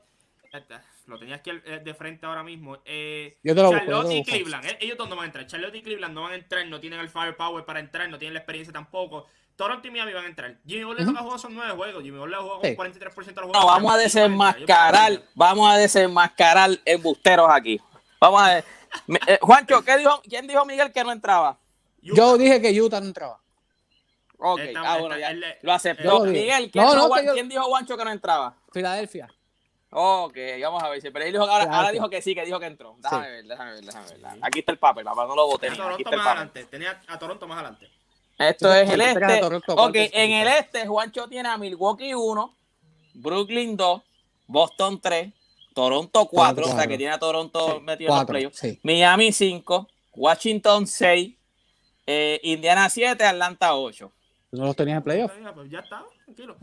[1.06, 2.76] Lo tenía aquí eh, de frente ahora mismo.
[2.84, 4.24] Eh, Yo te lo busco, yo Charlotte te lo y.
[4.24, 4.64] Cleveland.
[4.66, 5.46] eh, Ellos dos no van a entrar.
[5.46, 6.66] Charlotte y Cleveland no van a entrar.
[6.66, 8.08] No tienen el firepower para entrar.
[8.10, 9.26] No tienen la experiencia tampoco.
[9.56, 10.56] Toronto y Miami van a entrar.
[10.66, 12.02] Jimmy Butler que jugó son nueve juegos.
[12.02, 12.76] Jimmy Butler jugó Sí.
[12.76, 13.66] con 43% de los No, juegos.
[13.66, 17.80] vamos a desenmascarar, vamos a desenmascarar embusteros aquí.
[18.20, 18.64] Vamos a ver.
[19.26, 21.58] Eh, Juancho, ¿qué dijo, ¿quién dijo Miguel que no entraba?
[22.02, 23.40] Yo dije que Utah no entraba.
[24.38, 25.30] Ok, Está- ah, bueno, está- ya.
[25.30, 26.24] él- Lo aceptó.
[26.24, 28.54] Miguel, ¿quién, No, dijo, no, yo- quién dijo Juancho que no entraba?
[28.72, 29.28] Filadelfia.
[29.94, 31.02] Ok, vamos a ver.
[31.02, 32.96] si- Pero él dijo, ahora, Claro ahora que- dijo que sí, que dijo que entró.
[32.98, 33.30] Déjame Sí.
[33.32, 34.26] ver, déjame ver, déjame ver.
[34.40, 35.68] Aquí está el papel, papá, no lo voté.
[35.68, 36.38] Tenía a Aquí Toronto está el más papel.
[36.48, 36.64] adelante.
[36.70, 37.88] Tenía a Toronto más adelante.
[38.38, 39.38] Esto es el este.
[39.40, 42.54] Toronto, Ok, ¿cuánto en el este, Juancho tiene a Milwaukee 1,
[43.14, 44.02] Brooklyn 2,
[44.46, 45.32] Boston 3,
[45.74, 48.58] Toronto 4, o sea que tiene a Toronto Sí, metido en los playoffs.
[48.58, 48.80] Sí.
[48.82, 51.34] Miami 5, Washington 6,
[52.06, 54.10] eh, Indiana 7, Atlanta 8.
[54.50, 55.32] ¿Tú no los tenías en playoff?
[55.54, 56.56] Pues ya está, tranquilo.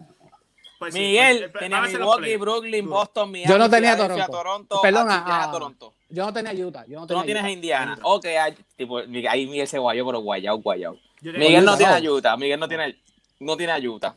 [0.79, 2.37] Pues sí, Miguel pues, tenía van a ser los Milwaukee.
[2.37, 2.89] Brooklyn.
[2.89, 3.51] Boston, Miami.
[3.51, 4.27] Yo no tenía Toronto.
[4.31, 4.79] Toronto.
[4.81, 5.93] Perdón, sí, tienes a Toronto.
[6.09, 6.85] Yo no tenía Utah.
[6.87, 7.49] Yo no Tú no tenía tienes a.
[7.51, 7.93] Indiana.
[7.93, 8.07] Utah.
[8.07, 8.97] Ok, ah, tipo,
[9.29, 10.97] ahí Miguel se guayó, pero guayao, guayao.
[11.21, 12.37] Tenía Miguel no tiene a Utah.
[12.37, 12.97] Miguel no tiene,
[13.39, 14.15] no tiene a Utah.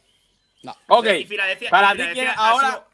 [0.62, 0.72] No.
[0.88, 1.06] Ok,
[1.68, 2.84] para ti, ¿quién- ahora, sido-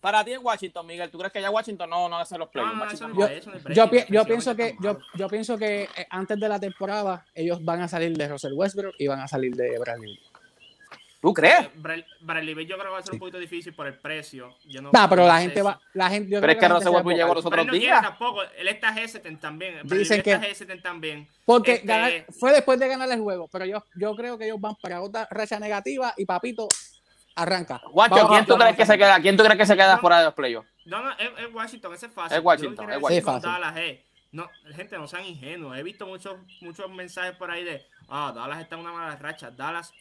[0.00, 2.38] para ti en Washington, Miguel, ¿tú crees que ya Washington no, no va a hacer
[2.40, 2.74] los playoffs?
[2.74, 3.54] no, Washington eso no.
[3.60, 4.76] no Yo- es- es pi- pienso que
[5.14, 8.94] yo, pienso que eh, antes de la temporada ellos van a salir de Russell Westbrook
[8.98, 10.18] y van a salir de Bradley.
[11.26, 11.60] ¿Tú crees?
[11.66, 13.94] Eh, Bra- Bradley Beal yo creo que va a ser un poquito difícil por el
[13.98, 14.54] precio.
[14.64, 16.74] Yo no, Nah, pero no la gente va, la gente, yo Pero es que Russell
[16.76, 18.02] gente se Westbrook llegó los Pero otros él no días.
[18.02, 18.42] tampoco.
[18.56, 19.74] Él está G7 también.
[19.80, 21.28] Bradley Dicen que- está G7 también.
[21.44, 24.60] Porque Este, ganar- fue después de ganar el juego, pero yo, yo creo que ellos
[24.60, 26.68] van para otra racha negativa y papito
[27.34, 27.80] arranca.
[27.90, 29.20] Guacho, ¿quién tú crees que se queda?
[29.20, 30.00] ¿Quién tú crees que se queda No.
[30.00, 30.68] fuera de los playoffs?
[30.84, 32.38] No, no, es, es Washington, ese es fácil.
[32.38, 33.40] Es Washington, que es Washington.
[33.42, 33.98] Dallas es,
[34.32, 35.76] no, gente, no sean ingenuos.
[35.76, 39.50] He visto muchos, muchos mensajes por ahí de, ah, Dallas está en una mala racha.
[39.50, 39.92] Dallas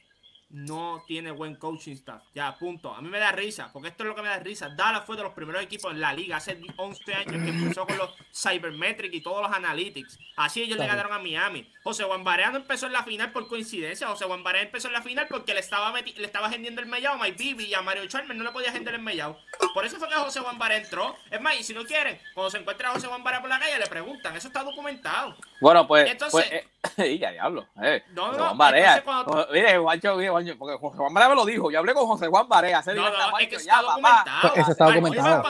[0.49, 2.23] no tiene buen coaching staff.
[2.33, 2.93] Ya, punto.
[2.93, 4.69] A mí me da risa, porque esto es lo que me da risa.
[4.69, 7.97] Dallas fue de los primeros equipos en la liga hace 11 años que empezó con
[7.97, 10.17] los Cybermetrics y todos los analytics.
[10.37, 10.91] Así ellos le Claro.
[11.01, 11.69] ganaron a Miami.
[11.83, 14.07] José Juan Barea no empezó en la final por coincidencia.
[14.07, 17.15] José Juan Barea empezó en la final porque le estaba, le estaba vendiendo el mellao
[17.15, 19.37] a Mike Bibi y a Mario Chalmers no le podía vender el mellao.
[19.73, 21.15] Por eso fue que José Juan Barea entró.
[21.31, 23.59] Es más, y si no quieren, cuando se encuentra a José Juan Barea por la
[23.59, 24.35] calle, le preguntan.
[24.35, 25.35] Eso está documentado.
[25.61, 26.09] Bueno, pues.
[26.11, 26.49] Entonces-
[26.85, 27.67] pues, eh, ya, diablo.
[27.81, 28.03] Eh.
[28.09, 28.97] No, no, José no, Juan Barea.
[28.97, 31.71] entonces cuando- Mire, Juancho, mire, Juancho, porque José Juan Barea me lo dijo.
[31.71, 32.83] Yo hablé con José Juan Barea.
[32.83, 33.91] Se No, no, "Está, es Juancho, ya, está papá".
[33.95, 34.55] documentado.
[34.55, 35.43] Eso está documentado.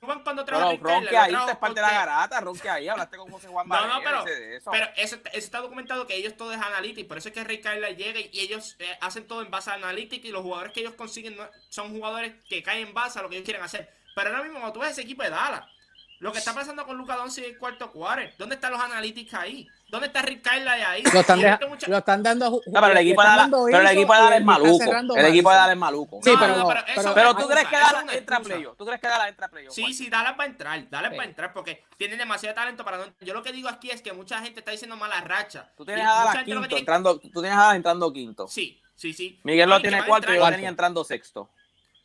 [0.00, 3.16] Cuban cuando Pero Rick Carlisle, ronque ahí, es parte de la garata, ronque ahí, hablaste
[3.16, 3.94] con José Juan No, Barea.
[3.94, 4.70] no, pero, ese de eso.
[4.70, 7.08] pero eso, eso está documentado que ellos todo es analytics.
[7.08, 9.70] Por eso es que Ray Kyler llega y, y ellos eh, hacen todo en base
[9.70, 13.18] a analytics y los jugadores que ellos consiguen no- son jugadores que caen en base
[13.18, 13.88] a lo que ellos quieren hacer.
[14.14, 15.62] Pero ahora mismo, cuando tú ves ese equipo de Dallas,
[16.20, 19.34] lo que está pasando con Luca Doncic en el cuarto quarter, ¿dónde están los analytics
[19.34, 19.68] ahí?
[19.88, 21.02] ¿Dónde está Rick ahí?
[21.14, 21.38] Lo están,
[21.68, 24.18] mucha- lo están dando No, pero el equipo de Dallas, pero el ISO equipo de
[24.18, 25.16] y Dallas es maluco.
[25.16, 25.56] El equipo de.
[25.56, 26.20] Dallas es maluco.
[26.22, 28.76] Sí, No, pero no, no, pero eso pero- tú crees que Dallas entra a playoff.
[28.76, 29.74] ¿Tú crees que Dallas entra a playoff?
[29.74, 31.16] Sí, sí, Dallas va a entrar, Dallas Sí.
[31.16, 34.02] va a entrar porque tienen demasiado talento para no Yo lo que digo aquí es
[34.02, 35.70] que mucha gente está diciendo mala racha.
[35.76, 38.48] Tú tienes a Dallas quinto, tiene- entrando, tú tienes a Dallas entrando quinto.
[38.48, 39.40] Sí, sí, sí.
[39.44, 41.48] Miguel lo tiene cuarto y yo lo tenía entrando sexto.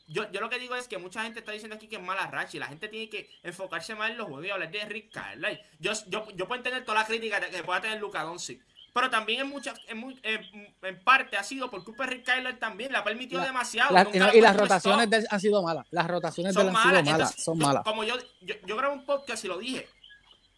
[0.08, 2.28] Yo, yo lo que digo es que mucha gente está diciendo aquí que es mala
[2.28, 5.12] racha y la gente tiene que enfocarse más en los juegos y hablar de Rick
[5.12, 5.64] Carlisle.
[5.80, 8.62] Yo, yo, yo puedo entender toda la crítica que pueda tener Luka Doncic.
[8.94, 12.92] Pero también en muchas, en, en, parte ha sido por culpa de Rick Kyler también,
[12.92, 13.96] le ha permitido demasiado.
[14.34, 15.88] y, las rotaciones de, han sido malas.
[15.90, 17.36] Las rotaciones son de él han sido malas.
[17.44, 17.84] son malas.
[17.84, 19.90] Como yo, yo, yo grabé un podcast y lo dije.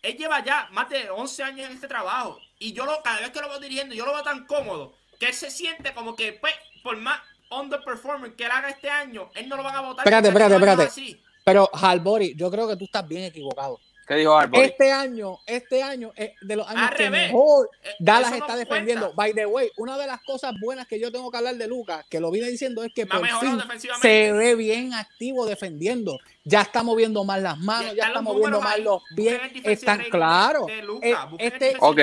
[0.02, 2.38] Él lleva ya más de 11 años en este trabajo.
[2.60, 5.28] Y yo lo, cada vez que lo veo dirigiendo, yo lo veo tan cómodo que
[5.28, 7.20] él se siente como que, pues, por más
[7.50, 10.06] underperforming que él haga este año, él no lo van a votar.
[10.06, 11.20] Espérate, espérate, espérate.
[11.44, 13.80] Pero, Halbori, yo creo que tú estás bien equivocado.
[14.08, 18.56] ¿Qué dijo Este año, este año, eh, de los años que mejor eh, Dallas está
[18.56, 19.14] defendiendo.
[19.16, 22.06] By the way, una de las cosas buenas que yo tengo que hablar de Lucas,
[22.08, 23.60] que lo vine diciendo, es que por fin
[24.02, 26.20] se ve bien activo defendiendo.
[26.44, 29.42] Ya está moviendo más las manos, ya, está moviendo más los pies.
[29.64, 30.70] Están claros.
[31.02, 31.98] Eh, este, ok,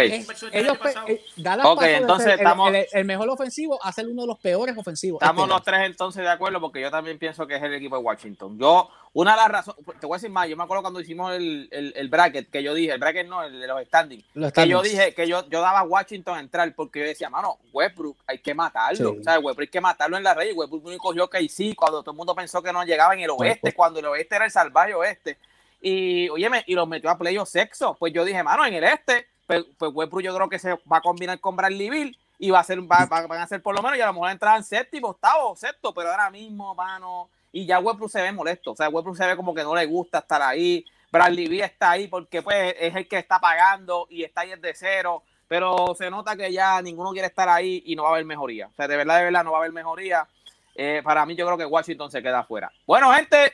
[0.51, 0.79] ellos,
[1.37, 5.23] Dallas okay entonces estamos, el, mejor ofensivo a ser uno de los peores ofensivos.
[5.23, 7.97] Estamos este los tres entonces de acuerdo, porque yo también pienso que es el equipo
[7.97, 8.59] de Washington.
[8.59, 11.33] Yo, una de las razones, te voy a decir más, yo me acuerdo cuando hicimos
[11.35, 14.24] el, el, bracket, que yo dije, el bracket no, el de los standings,
[14.55, 17.59] que yo dije que yo, yo daba a Washington a entrar, porque yo decía, mano,
[17.72, 20.84] Westbrook hay que matarlo, o sea, Westbrook hay que matarlo en la red, y Westbrook
[20.86, 23.61] único cogió que sí, cuando todo el mundo pensó que no llegaba en el oeste,
[23.61, 23.74] pues.
[23.74, 25.38] cuando el oeste era el salvaje oeste,
[25.80, 29.26] y óyeme, y los metió a playoff sexo, pues yo dije, mano, en el este,
[29.47, 32.61] pues, pues Westbrook yo creo que se va a combinar con Bradley Bill, y va
[32.61, 35.09] a ser, van a ser por lo menos, y a lo mejor entrar en séptimo,
[35.09, 39.16] octavo, sexto, pero ahora mismo, mano, y ya Westbrook se ve molesto, o sea, Westbrook
[39.16, 42.75] se ve como que no le gusta estar ahí, Bradley Beal está ahí porque pues
[42.81, 46.81] es el que está pagando y está ahí desde cero, pero se nota que ya
[46.81, 49.25] ninguno quiere estar ahí y no va a haber mejoría, o sea, de verdad, de
[49.25, 50.27] verdad no va a haber mejoría,
[50.75, 52.73] eh, para mí yo creo que Washington se queda afuera.
[52.87, 53.53] Bueno, gente,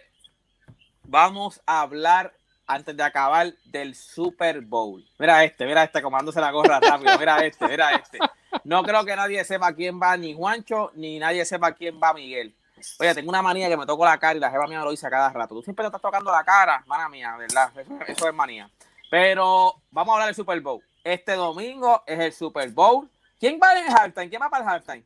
[1.03, 2.33] vamos a hablar
[2.69, 5.05] antes de acabar del Super Bowl.
[5.19, 8.19] Mira este, mira este, comándose la gorra rápido, mira este, mira este.
[8.65, 12.55] No creo que nadie sepa quién va ni Juancho, ni nadie sepa quién va Miguel.
[12.99, 15.07] Oye, tengo una manía que me toco la cara y la jeva mía lo dice
[15.07, 15.55] a cada rato.
[15.55, 17.73] Tú siempre te estás tocando la cara, mana mía, ¿verdad?
[18.07, 18.71] Eso, es manía.
[19.11, 20.83] Pero vamos a hablar del Super Bowl.
[21.05, 23.09] Este domingo es el Super Bowl.
[23.39, 24.29] ¿Quién va en el halftime?
[24.29, 25.05] ¿Quién va para el halftime?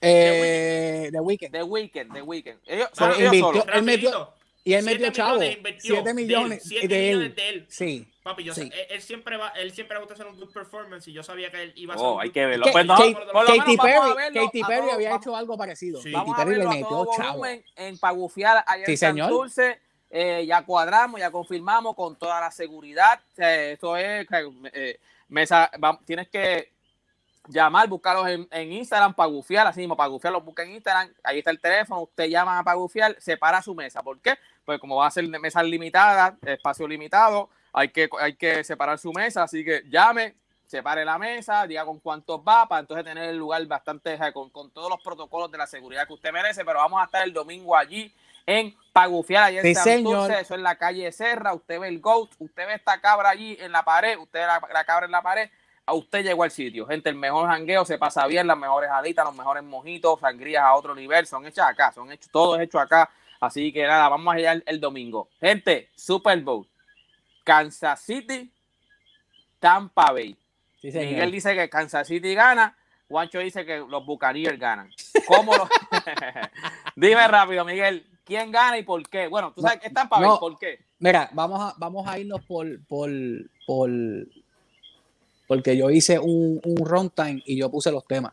[0.00, 1.52] Eh, The Weeknd.
[1.52, 2.58] The Weeknd, The Weeknd.
[2.66, 3.64] Ellos, son ellos solos.
[3.72, 4.34] Él metió,
[4.64, 5.40] y él metió chavo.
[5.40, 7.34] 7 millones, de, él.
[7.34, 7.66] de él.
[7.68, 8.06] Sí.
[8.22, 11.12] Papi, yo sé, él, siempre va, él siempre va a hacer un good performance y
[11.12, 12.06] yo sabía que él iba a hacer.
[12.06, 12.66] Oh, hay que verlo.
[12.70, 16.00] Pues no, Katy Perry, Katy Perry había hecho algo parecido.
[16.00, 16.12] Sí.
[16.12, 17.44] Katy Perry le metió chavo.
[17.46, 19.30] En pagufiar ayer sí, señor.
[19.30, 19.80] Dulce.
[20.14, 23.18] Eh, ya cuadramos, ya confirmamos con toda la seguridad.
[23.38, 24.26] Eh, esto es,
[24.74, 26.72] eh, mesa, va, tienes que
[27.48, 31.12] llamar, buscarlos en, en Instagram para gufiar, así mismo, para gufiar los busca en Instagram,
[31.24, 34.02] ahí está el teléfono, usted llama para gufiar, separa su mesa.
[34.02, 34.36] ¿Por qué?
[34.64, 39.12] Pues como va a ser mesas limitadas, espacio limitado, hay que, hay que separar su
[39.12, 40.36] mesa, así que llame,
[40.66, 44.70] separe la mesa, diga con cuántos va, para entonces tener el lugar bastante, con, con
[44.70, 47.76] todos los protocolos de la seguridad que usted merece, pero vamos a estar el domingo
[47.76, 48.14] allí
[48.46, 52.66] en Pagufiar, allí en Santurce, eso en la calle Serra, usted ve el GOAT, usted
[52.66, 55.50] ve esta cabra allí en la pared, usted ve la cabra en la pared,
[55.92, 56.86] a usted llegó al sitio.
[56.86, 60.74] Gente, el mejor jangueo se pasa bien, las mejores alitas, los mejores mojitos, sangrías a
[60.74, 63.10] otro nivel, son hechas acá, son hechos, todos hechos acá.
[63.40, 65.28] Así que nada, vamos allá el, el domingo.
[65.40, 66.66] Gente, Super Bowl.
[67.44, 68.50] Kansas City,
[69.58, 70.36] Tampa Bay.
[70.82, 72.76] Miguel dice que Kansas City gana.
[73.08, 74.90] Juancho dice que los Buccaneers ganan.
[75.26, 75.68] ¿Cómo lo...
[76.96, 79.28] Dime rápido, Miguel, ¿quién gana y por qué?
[79.28, 80.78] Bueno, tú sabes que es Tampa Bay, ¿por qué?
[80.98, 83.10] Mira, vamos a, vamos a irnos por, por,
[83.66, 83.90] por
[85.52, 88.32] porque yo hice un, un runtime y yo puse los temas.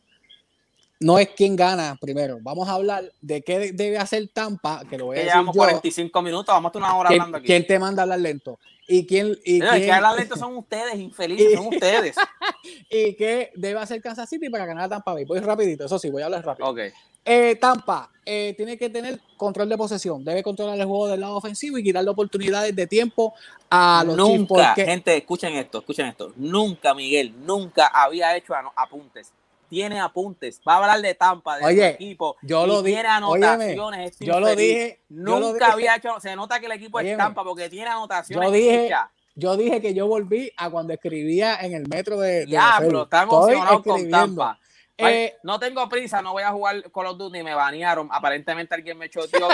[1.00, 2.40] No es quién gana primero.
[2.42, 6.22] Vamos a hablar de qué debe hacer Tampa, que lo voy a decir llevamos 45
[6.22, 7.48] minutos, vamos a una hora hablando aquí.
[7.48, 8.60] ¿Quién te manda a hablar lento?
[8.86, 12.16] ¿Y quién, y no, que hablar lento son ustedes, infelices, son ustedes.
[12.90, 15.24] ¿Y qué debe hacer Kansas City para ganar a Tampa Bay?
[15.24, 16.68] Voy rapidito, eso sí, voy a hablar rápido.
[16.68, 16.80] Ok.
[17.24, 21.36] Eh, Tampa eh, tiene que tener control de posesión, debe controlar el juego del lado
[21.36, 23.36] ofensivo y quitarle oportunidades de tiempo
[23.70, 26.34] a los Nunca, gente, escuchen esto, escuchen esto.
[26.36, 29.32] Nunca, Miguel, nunca había hecho apuntes.
[29.70, 30.60] Tiene apuntes.
[30.68, 32.38] Va a hablar de Tampa, de Oye, equipo.
[32.42, 34.18] Yo lo tiene anotaciones.
[34.20, 35.02] yo lo dije.
[35.10, 36.20] Nunca había hecho.
[36.20, 38.48] Se nota que el equipo es Tampa porque tiene anotaciones.
[38.48, 38.90] Yo dije.
[39.36, 42.46] Yo dije que yo volví a cuando escribía en el metro de.
[42.48, 44.60] Ya, pero estamos con Tampa.
[45.02, 48.10] Eh, no tengo prisa, no voy a jugar Call of Duty, me banearon.
[48.12, 49.48] Aparentemente alguien me echó tío,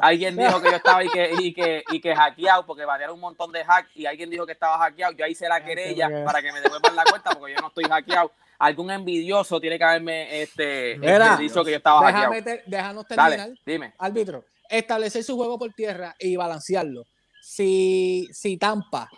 [0.00, 3.20] alguien dijo que yo estaba y que, y que, y que hackeado porque banearon un
[3.20, 5.12] montón de hacks y alguien dijo que estaba hackeado.
[5.14, 8.30] Yo hice la querella para que me devuelvan la cuenta porque yo no estoy hackeado.
[8.58, 12.60] Algún envidioso tiene que haberme este, este dicho que yo estaba hackeado.
[12.66, 13.50] déjanos terminar.
[13.64, 13.94] dime.
[13.98, 17.04] Árbitro, establecer su juego por tierra y balancearlo.
[17.42, 19.08] Si, si Tampa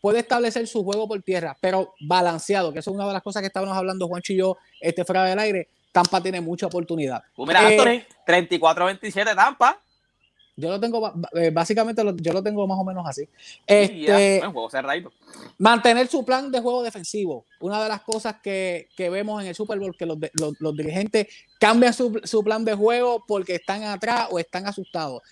[0.00, 3.40] puede establecer su juego por tierra, pero balanceado, que eso es una de las cosas
[3.40, 5.68] que estábamos hablando Juancho y yo este, fuera del aire.
[5.92, 7.22] Tampa tiene mucha oportunidad.
[7.36, 9.78] Pues mira, Eh, Anthony, 34-27 Tampa.
[10.54, 13.26] Yo lo tengo, eh, básicamente lo- yo lo tengo más o menos así.
[13.66, 14.52] Este, juego
[15.58, 17.46] mantener su plan de juego defensivo.
[17.60, 20.76] Una de las cosas que, que vemos en el Super Bowl, que los, los- los
[20.76, 21.26] dirigentes
[21.58, 25.22] cambian su, su plan de juego porque están atrás o están asustados.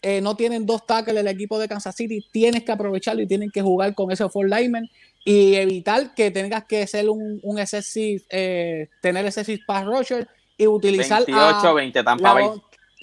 [0.00, 3.50] Eh, no tienen dos tackles el equipo de Kansas City, tienes que aprovecharlo y tienen
[3.50, 4.88] que jugar con esos four linemen
[5.24, 10.66] y evitar que tengas que ser un, un excessive, eh, tener excessive pass rusher y
[10.66, 11.24] utilizar a-
[11.62, 12.44] 28-20 Tampa Bay.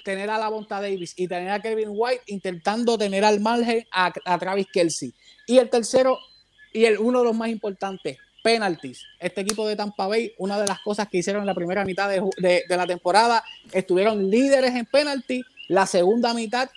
[0.10, 4.12] Tener a la Bonta Davis y tener a Kevin White intentando tener al margen a,
[4.26, 5.14] a Travis Kelsey.
[5.46, 6.18] Y el tercero,
[6.74, 9.04] y el uno de los más importantes, penalties.
[9.20, 12.10] Este equipo de Tampa Bay, una de las cosas que hicieron en la primera mitad
[12.10, 15.44] de, de- de la temporada, estuvieron líderes en penalty.
[15.68, 16.68] La segunda mitad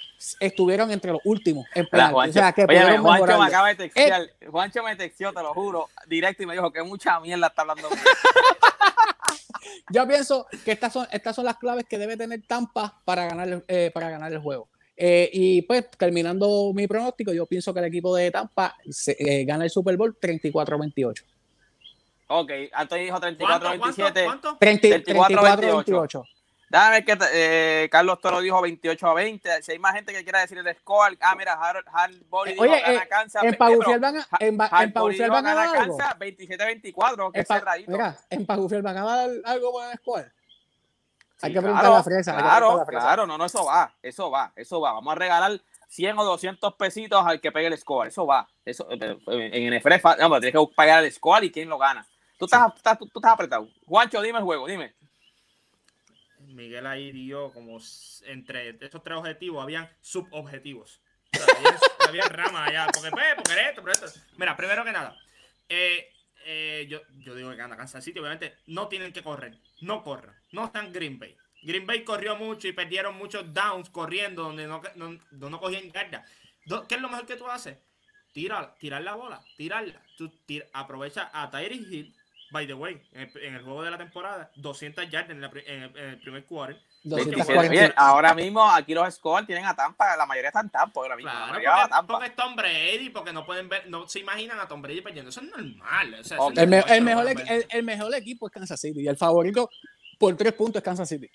[0.41, 1.87] estuvieron entre los últimos en.
[2.13, 4.31] Juancho, o sea, que pudieron Juancho me acaba de textear.
[4.51, 7.89] Juancho me texteó, te lo juro, directo y me dijo que mucha mierda está hablando.
[9.93, 13.49] Yo pienso que estas son, estas son las claves que debe tener Tampa para ganar,
[13.49, 14.69] el- eh, para ganar el juego.
[14.97, 19.45] Eh, y pues, terminando mi pronóstico, yo pienso que el equipo de Tampa se- eh,
[19.45, 21.25] gana el Super Bowl 34-28.
[22.29, 23.67] ok, Anthony dijo ¿Cuánto?
[23.69, 24.25] 34-27.
[24.25, 24.59] ¿Cuánto?
[24.59, 26.25] 34-28.
[26.73, 29.63] Déjame ver que eh, Carlos Toro dijo 28 a 20.
[29.63, 31.19] Si hay más gente que quiera decir el score.
[31.21, 33.45] Ah, mira, Harold, Harold Body dijo Oye, gana eh, Kansas.
[33.45, 34.27] En Pagufiel pero van a,
[34.83, 35.99] en, Pagufiel van a dar algo.
[35.99, 37.91] Kansas 27-24, que En cerradito.
[37.93, 40.33] mira, en Pagufiel van a dar algo por el score.
[41.43, 42.37] hay Sí, que preguntarle claro, a la fresa.
[42.39, 43.03] Claro, la fresa.
[43.03, 44.93] claro, no, no, eso va, eso va, eso va.
[44.93, 48.49] Vamos a regalar 100 o 200 pesitos al que pegue el score, eso va.
[48.65, 52.07] Eso, eh, en NFL, pero tienes que pagar el score y quién lo gana.
[52.39, 53.69] Tú estás, estás- tú, tú estás apretado.
[53.87, 54.95] Juancho, dime el juego, dime.
[56.53, 57.79] Miguel ahí dio como
[58.25, 61.01] entre estos tres objetivos habían subobjetivos.
[61.35, 61.79] O sea, había,
[62.09, 62.87] había ramas allá.
[62.93, 64.21] Porque, pues, porque esto, pero esto.
[64.37, 65.17] Mira, primero que nada,
[65.69, 66.13] eh,
[66.45, 69.57] eh, yo, yo digo que gana Kansas City, obviamente no tienen que correr.
[69.81, 70.35] No corran.
[70.51, 71.37] No están Green Bay.
[71.63, 75.91] Green Bay corrió mucho y perdieron muchos downs corriendo donde no, no, donde no cogían
[75.93, 76.25] yarda.
[76.67, 77.79] Do- ¿Qué es lo mejor que tú haces?
[78.33, 80.03] Tirar, tirar la bola, tirarla.
[80.17, 82.17] Tú tira- aprovecha a Tyree Hill,
[82.53, 85.51] by the way, en el, en el juego de la temporada, 200 yardas en, la
[85.67, 86.77] en el, en el primer quarter.
[87.05, 87.37] 27.
[87.37, 87.85] 240.
[87.87, 91.33] Oye, ahora mismo aquí los scores tienen a Tampa, la mayoría están Tampa ahora mismo.
[91.33, 92.07] la Claro, a porque, Tampa.
[92.15, 95.31] porque es Tom Brady, porque no pueden ver, no se imaginan a Tom Brady perdiendo.
[95.31, 96.15] Eso es normal.
[96.21, 96.53] o sea, eso Ok.
[96.53, 97.27] es El, me- mejor,
[97.71, 99.69] el, mejor equipo es Kansas City y el favorito
[100.19, 101.29] por tres puntos es Kansas City.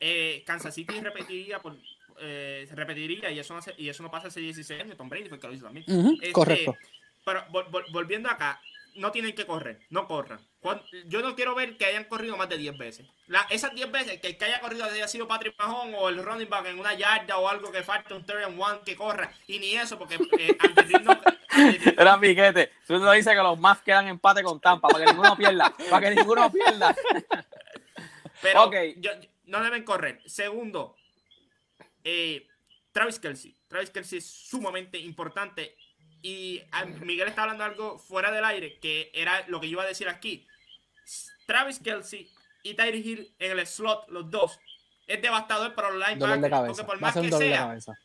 [0.00, 1.74] Eh, Kansas City repetiría por
[2.20, 5.28] eh, repetiría y eso no hace- y eso no pasa hace 16 años Tom Brady
[5.28, 5.86] fue el que lo hizo también
[6.20, 6.76] Este, correcto.
[7.24, 8.60] pero vol- vol- volviendo acá
[8.96, 10.40] no tienen que correr no corran
[11.06, 14.20] yo no quiero ver que hayan corrido más de 10 veces La- esas 10 veces
[14.20, 16.94] que el que haya corrido haya sido Patrick Mahon o el running back en una
[16.94, 20.14] yarda o algo que falta un third and one que corra y ni eso porque
[20.38, 20.56] eh,
[21.02, 21.20] no-
[21.98, 22.72] Era piquete.
[22.86, 25.74] Tú no dices que los más quedan empate con Tampa para que ninguno pierda.
[25.90, 26.96] Para que ninguno pierda.
[28.40, 28.74] Pero Ok.
[28.96, 30.20] yo- yo- no deben correr.
[30.24, 30.96] Segundo,
[32.04, 32.46] eh,
[32.90, 33.54] Travis Kelsey.
[33.68, 35.76] Travis Kelsey es sumamente importante.
[36.22, 39.82] Y ah, Miguel está hablando algo fuera del aire, que era lo que yo iba
[39.82, 40.46] a decir aquí.
[41.46, 42.30] Travis Kelsey
[42.62, 44.58] y Tyree Hill en el slot, los dos,
[45.06, 46.66] es devastador para los linebackers.
[46.68, 47.98] Porque por más que sea, cabeza.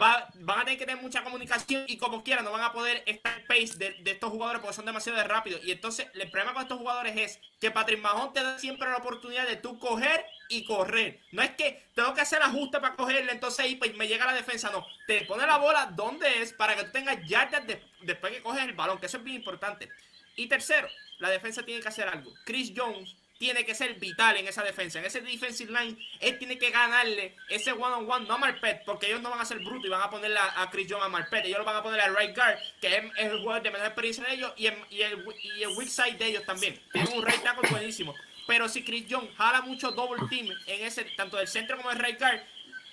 [0.00, 3.02] Va- van a tener que tener mucha comunicación y como quiera no van a poder
[3.06, 5.60] estar pace de, estos jugadores porque son demasiado rápidos.
[5.64, 8.96] Y entonces el problema con estos jugadores es que Patrick Mahon te da siempre la
[8.96, 11.20] oportunidad de tú coger y correr.
[11.32, 14.34] No es que tengo que hacer ajuste para cogerle, entonces ahí pues, me llega la
[14.34, 14.70] defensa.
[14.70, 18.42] No, te pone la bola donde es para que tú tengas yardas de- después que
[18.42, 19.88] coges el balón, que eso es bien importante.
[20.36, 20.88] Y tercero,
[21.18, 22.32] la defensa tiene que hacer algo.
[22.44, 24.98] Chris Jones tiene que ser vital en esa defensa.
[24.98, 29.20] En ese defensive line, él tiene que ganarle ese one-on-one, no a Marpet, porque ellos
[29.20, 31.44] no van a ser brutos y van a ponerle a, a Chris Jones a Marpet.
[31.44, 33.86] Ellos lo van a poner a right guard, que es, es el jugador de menor
[33.88, 36.80] experiencia de ellos, y, el, y el weak side de ellos también.
[36.90, 38.14] Tienen un right tackle buenísimo.
[38.46, 41.98] Pero si Chris Jones jala mucho double team en ese, tanto del centro como del
[41.98, 42.40] right guard,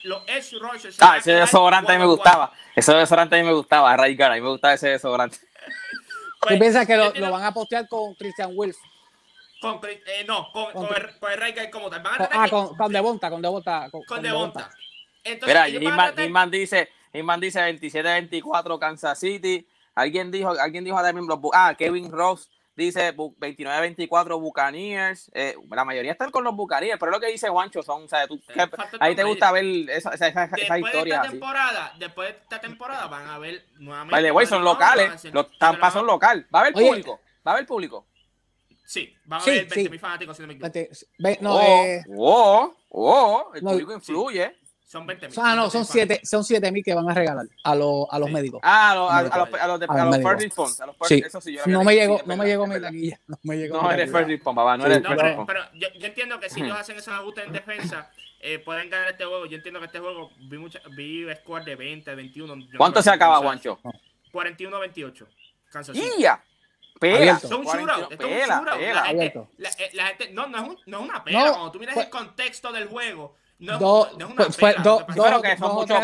[0.04, 0.98] los edge rushers.
[1.00, 2.52] Ah, ese desodorante a mí me gustaba.
[2.76, 4.34] Ese desodorante a mí me gustaba, Ray Gara.
[4.34, 5.38] A mí me gustaba ese desodorante.
[6.42, 8.76] Pues, ¿Tú piensas que lo, lo van a postear con Christian Wilf?
[9.62, 12.02] Con, Chris- eh, no, con, Con- con el, con el right guard como tal.
[12.02, 13.90] Van a ah, con, con Devonta, con Devonta.
[13.92, 14.70] Con, con Devonta.
[15.24, 16.90] Entonces, Mira, dice,
[17.40, 17.62] dice
[18.02, 19.68] 27-24 Kansas City.
[19.94, 25.30] Alguien dijo, alguien dijo también los ah, Kevin Ross dice bu- 29-24 Buccaneers.
[25.34, 28.28] Eh, la mayoría están con los Buccaneers, pero lo que dice Juancho son, o sea,
[28.28, 28.68] tú- que-
[29.00, 31.32] ahí te gusta ver esa, esa, esa, después esa de historia esta así.
[31.32, 34.46] temporada, después de esta temporada van a ver nuevamente.
[34.48, 36.48] Son locales, los Tampa son local.
[36.54, 36.88] Va a haber Oye.
[36.88, 38.08] público, va a haber público.
[38.92, 39.90] Sí, van a Sí, ver 20 sí.
[39.90, 40.80] mil fanáticos si no me equivoco.
[41.40, 43.96] No, oh, eh, oh, oh, el no, público sí.
[43.96, 44.58] influye.
[44.86, 45.38] Son 20 mil.
[45.42, 48.28] Ah, no, son 7 son siete mil que van a regalar a, los a los
[48.28, 48.34] Sí.
[48.34, 48.60] médicos.
[48.62, 50.32] Ah, a los, a, los, a los, de- A a los los médicos.
[50.32, 50.84] first response.
[50.84, 51.24] A los Sí.
[51.26, 53.20] Eso sí, yo lo No me llegó, sí, no me llegó mi taquilla.
[53.28, 55.54] No me llegó No eres first response, papá, no Sí, eres No, first pero, response.
[55.54, 58.12] pero yo, yo entiendo que si ellos hacen esos ajustes en defensa,
[58.42, 59.46] eh, pueden ganar este juego.
[59.46, 62.56] Yo entiendo que este juego vi, mucha, vi score de 20, 21.
[62.58, 63.80] yo no ¿Cuánto me se acaba, o sea, Juancho?
[64.34, 65.26] 41-28.
[65.72, 66.10] Kansas City.
[66.20, 66.44] ¡Ya!
[67.02, 67.32] Pela.
[67.34, 68.80] Es un 41, shootout, esto es un pela, shootout.
[68.80, 68.94] pela.
[68.94, 69.48] La gente, Abierto.
[69.58, 71.46] la, eh, la gente, no, no es, un- no es una pena.
[71.46, 74.42] No, Cuando tú miras fue- el contexto del juego, no es, Dos- no es una
[74.42, 76.00] lo que Sí, pasa- pero que son muchos.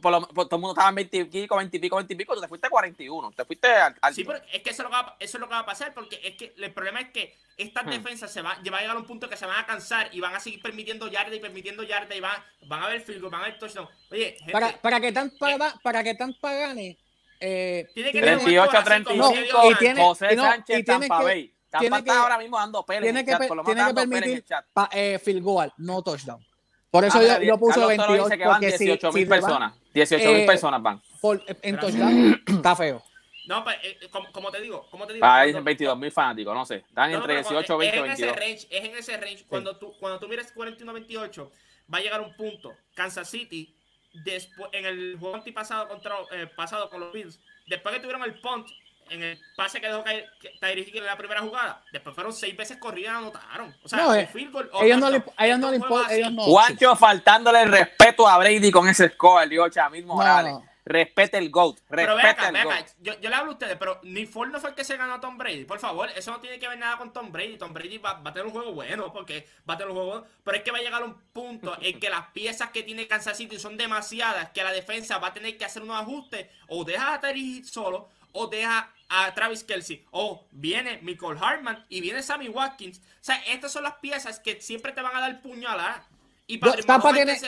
[0.00, 2.16] por por- todo el mundo estaba en 20 y pico, 20 y pico, 20 y
[2.16, 2.34] pico.
[2.34, 3.32] Tú te fuiste a 41.
[3.32, 3.94] Te fuiste al.
[4.00, 5.60] al- Sí, pero es que eso es, lo que va, eso es lo que va
[5.60, 7.90] a pasar, porque es que el problema es que estas Hmm.
[7.90, 10.20] defensas se va, va a llegar a un punto que se van a cansar y
[10.20, 13.32] van a seguir permitiendo yarda y permitiendo yarda y van, van a ver field goal,
[13.32, 13.88] van a ver touchdown.
[14.10, 15.12] Oye, gente, Para, para que Eh.
[15.12, 16.98] Tampa, para que Tampa gane,
[17.40, 19.30] eh, Tiene que tiene- tener 38 a así como 35.
[19.34, 21.52] medio y tiene- José y no, Sánchez, y tiene Tampa que- Bay.
[21.68, 23.38] Tampa tiene está que- ahora mismo dando pele en tiene el que, chat.
[23.40, 24.66] per- Por lo tiene que dando pele en el permitir chat.
[24.72, 26.44] pa- eh, field goal, no touchdown.
[26.90, 29.12] Por eso Ah, yo, yo puse Carlos Toro 28 dice que van porque si, 18
[29.12, 29.72] si mil te van personas.
[29.92, 31.02] 18 mil eh, personas van.
[31.20, 33.02] por- en touchdown, está feo.
[33.48, 35.24] No, pues, eh, como, como te digo, como te digo.
[35.26, 36.76] Ah, dicen 22 mil fanáticos, no sé.
[36.88, 38.36] Están No, no, entre pero cuando- 18, 20 y es en ese 22.
[38.36, 39.44] range, es en ese range.
[39.46, 41.50] Cuando tú, cuando tú miras 41-28,
[41.92, 42.72] va a llegar un punto.
[42.94, 43.76] Kansas City,
[44.24, 48.34] después, en el juego antipasado contra, eh, pasado con los Bills, después que tuvieron el
[48.40, 48.68] punt,
[49.08, 52.56] en el pase que dejó caer que- Tyreek en la primera jugada, después fueron seis
[52.56, 53.76] veces corridas y anotaron.
[53.84, 56.32] O sea, No, o eh, field goal ellos no le, ellos no le importa, ellos
[56.32, 56.96] no.
[56.96, 60.52] Faltándole el respeto a Brady con ese score, dijo Chamil Morales.
[60.54, 60.75] No.
[60.86, 61.80] Respete el GOAT.
[61.88, 62.62] Pero acá, el.
[62.62, 62.86] GOAT.
[63.00, 65.14] Yo, yo le hablo a ustedes, pero ni Ford no fue el que se ganó
[65.14, 65.64] a Tom Brady.
[65.64, 67.58] Por favor, eso no tiene que ver nada con Tom Brady.
[67.58, 70.10] Tom Brady va, va a tener un juego bueno, porque va a tener un juego
[70.12, 70.26] bueno.
[70.44, 73.36] Pero es que va a llegar un punto en que las piezas que tiene Kansas
[73.36, 76.46] City son demasiadas, que la defensa va a tener que hacer unos ajustes.
[76.68, 80.06] O deja a Terry solo, o deja a Travis Kelsey.
[80.12, 82.98] O viene Michael Hartman y viene Sammy Watkins.
[82.98, 86.06] O sea, estas son las piezas que siempre te van a dar puñalada.
[86.48, 87.40] Y Patrick Tampa tiene-.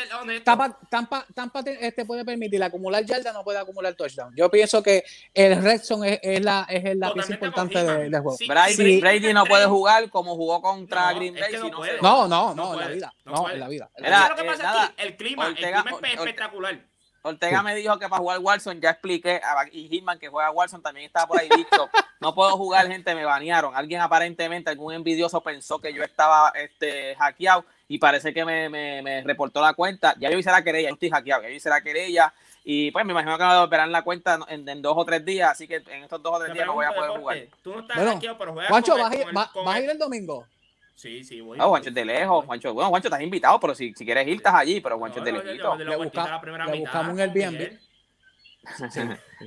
[0.44, 4.34] Tampa, Tampa, Tampa te, este puede permitir acumular yarda, no puede acumular touchdown.
[4.34, 8.11] Yo pienso que el red zone es, es la, es la pieza importante con de-
[8.11, 8.36] del juego.
[8.36, 9.01] Sí, Brady, Sí.
[9.01, 11.51] Brady no puede jugar como jugó contra No, Green es Bay.
[11.53, 13.14] que si no no se- No, no, No no, en la vida.
[13.24, 13.90] no No, en la vida.
[13.96, 14.26] en la Era- vida.
[14.26, 14.94] ¿Sabes lo que eh, pasa nada, aquí?
[14.99, 16.78] El clima, Ortega- el clima es Ortega- espectacular.
[17.22, 20.82] Ortega me dijo que para jugar Watson, ya expliqué, a- y Hitman que juega Watson
[20.82, 21.88] también estaba por ahí dicho,
[22.20, 23.76] no puedo jugar, gente, me banearon.
[23.76, 29.03] Alguien aparentemente, algún envidioso pensó que yo estaba este, hackeado y parece que me, me-
[29.03, 30.14] me reportó la cuenta.
[30.18, 32.32] Ya yo hice la querella, yo estoy hackeado, ya yo hice la querella
[32.64, 35.51] y pues me imagino que me devolverán la cuenta en, en dos o tres días,
[35.53, 37.39] así que en estos dos o tres días no voy a poder Deporte, jugar.
[37.62, 39.36] Tú no estás Bueno, hackeado, pero juegas Juancho, con el- ¿vas a ir, con el-
[39.39, 40.47] va- con vas a el- ir el domingo?
[40.95, 41.57] Sí, sí, voy.
[41.57, 42.74] No, Juancho es de lejos, Juancho.
[42.74, 45.32] Bueno, Juancho, estás invitado, pero si, si quieres ir, estás allí, pero Juancho es de
[45.32, 45.76] No, no, yo- lejito.
[45.76, 47.78] Le busca- le buscamos un Airbnb.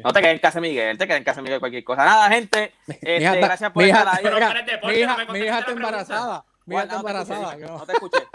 [0.04, 2.06] No te quedes en casa de Miguel, te quedes en casa de Miguel cualquier cosa.
[2.06, 4.24] Nada, gente, este, Mi hija gracias por mi hija- estar ahí.
[4.24, 5.72] Pero mira, mi hija- mi hija está pregunta.
[5.90, 6.46] embarazada.
[6.72, 7.58] Mi hija está no te escuché, embarazada.
[7.58, 8.28] Yo- no te escuché.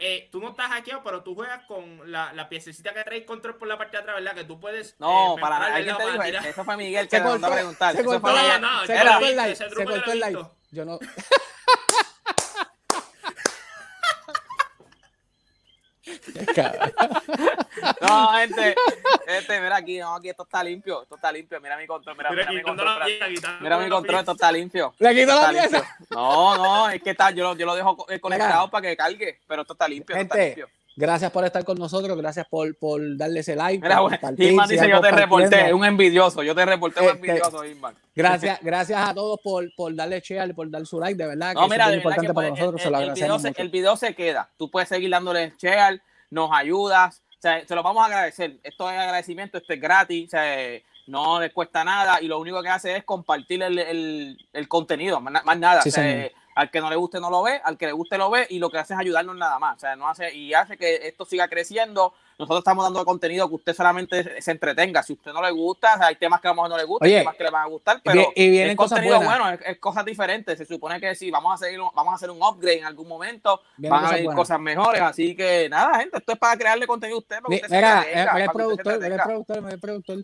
[0.00, 3.56] Eh, tú no estás hackeado, pero tú juegas con la, la piececita que trae control
[3.56, 4.34] por la parte de atrás, ¿verdad?
[4.34, 4.96] Que tú puedes.
[4.98, 5.74] No, eh, para nada.
[5.76, 6.16] ¿Alguien te dijo?
[6.16, 6.46] para tirar.
[6.46, 7.94] Eso fue Miguel que Se mandó a cortó, preguntar.
[7.94, 9.56] se Eso cortó No, no, Se cortó el live.
[9.56, 10.46] Se cortó el live.
[10.72, 10.98] Yo no.
[16.54, 16.92] Cabrón.
[18.00, 18.74] No, gente,
[19.26, 22.30] este, mira aquí, no, aquí esto está limpio, esto está limpio, mira mi control, mira,
[22.30, 24.94] Mira, mira mi control, la mira, pieza, quitando mira mi control, esto está limpio.
[24.98, 25.96] Le quito la pieza.
[26.10, 29.40] No, no, es que está, yo lo, yo lo dejo eh, conectado para que cargue,
[29.46, 30.68] pero esto está limpio, esto está limpio.
[30.98, 33.82] Gracias por estar con nosotros, gracias por, por darle ese like.
[33.82, 34.00] Mira,
[34.66, 37.62] dice yo te reporté, un envidioso, yo te reporté un Este, envidioso.
[38.14, 41.52] Gracias, gracias a todos por, por darle share, por dar su like, de verdad.
[41.52, 43.68] No, que mira, es importante para pues, nosotros, el, se lo el video se, el
[43.68, 44.48] video se queda.
[44.56, 46.00] Tú puedes seguir dándole share,
[46.30, 48.56] nos ayudas, o sea, se lo vamos a agradecer.
[48.62, 52.62] Esto es agradecimiento, esto es gratis, o sea, no les cuesta nada y lo único
[52.62, 55.82] que hace es compartir el, el- el contenido, más, más nada.
[55.82, 56.32] Sí, o sea, señor.
[56.56, 58.58] al que no le guste no lo ve, al que le guste lo ve y
[58.58, 59.76] lo que hace es ayudarnos nada más.
[59.76, 62.14] O sea, no hace y hace que esto siga creciendo.
[62.38, 65.02] Nosotros estamos dando contenido que usted solamente se entretenga.
[65.02, 66.76] Si a usted no le gusta, o sea, hay temas que a lo mejor no
[66.76, 69.16] le gustan, Oye, temas que le van a gustar, pero y vienen es cosas contenido
[69.16, 69.38] buenas.
[69.38, 70.58] bueno, es, es cosas diferentes.
[70.58, 73.62] Se supone que sí, vamos a seguir, vamos a hacer un upgrade en algún momento,
[73.78, 75.00] Vienen van a venir cosas mejores.
[75.00, 77.40] Así que nada, gente, esto es para crearle contenido a usted.
[77.40, 80.18] Para que usted Mira, el se productor, el productor, el productor.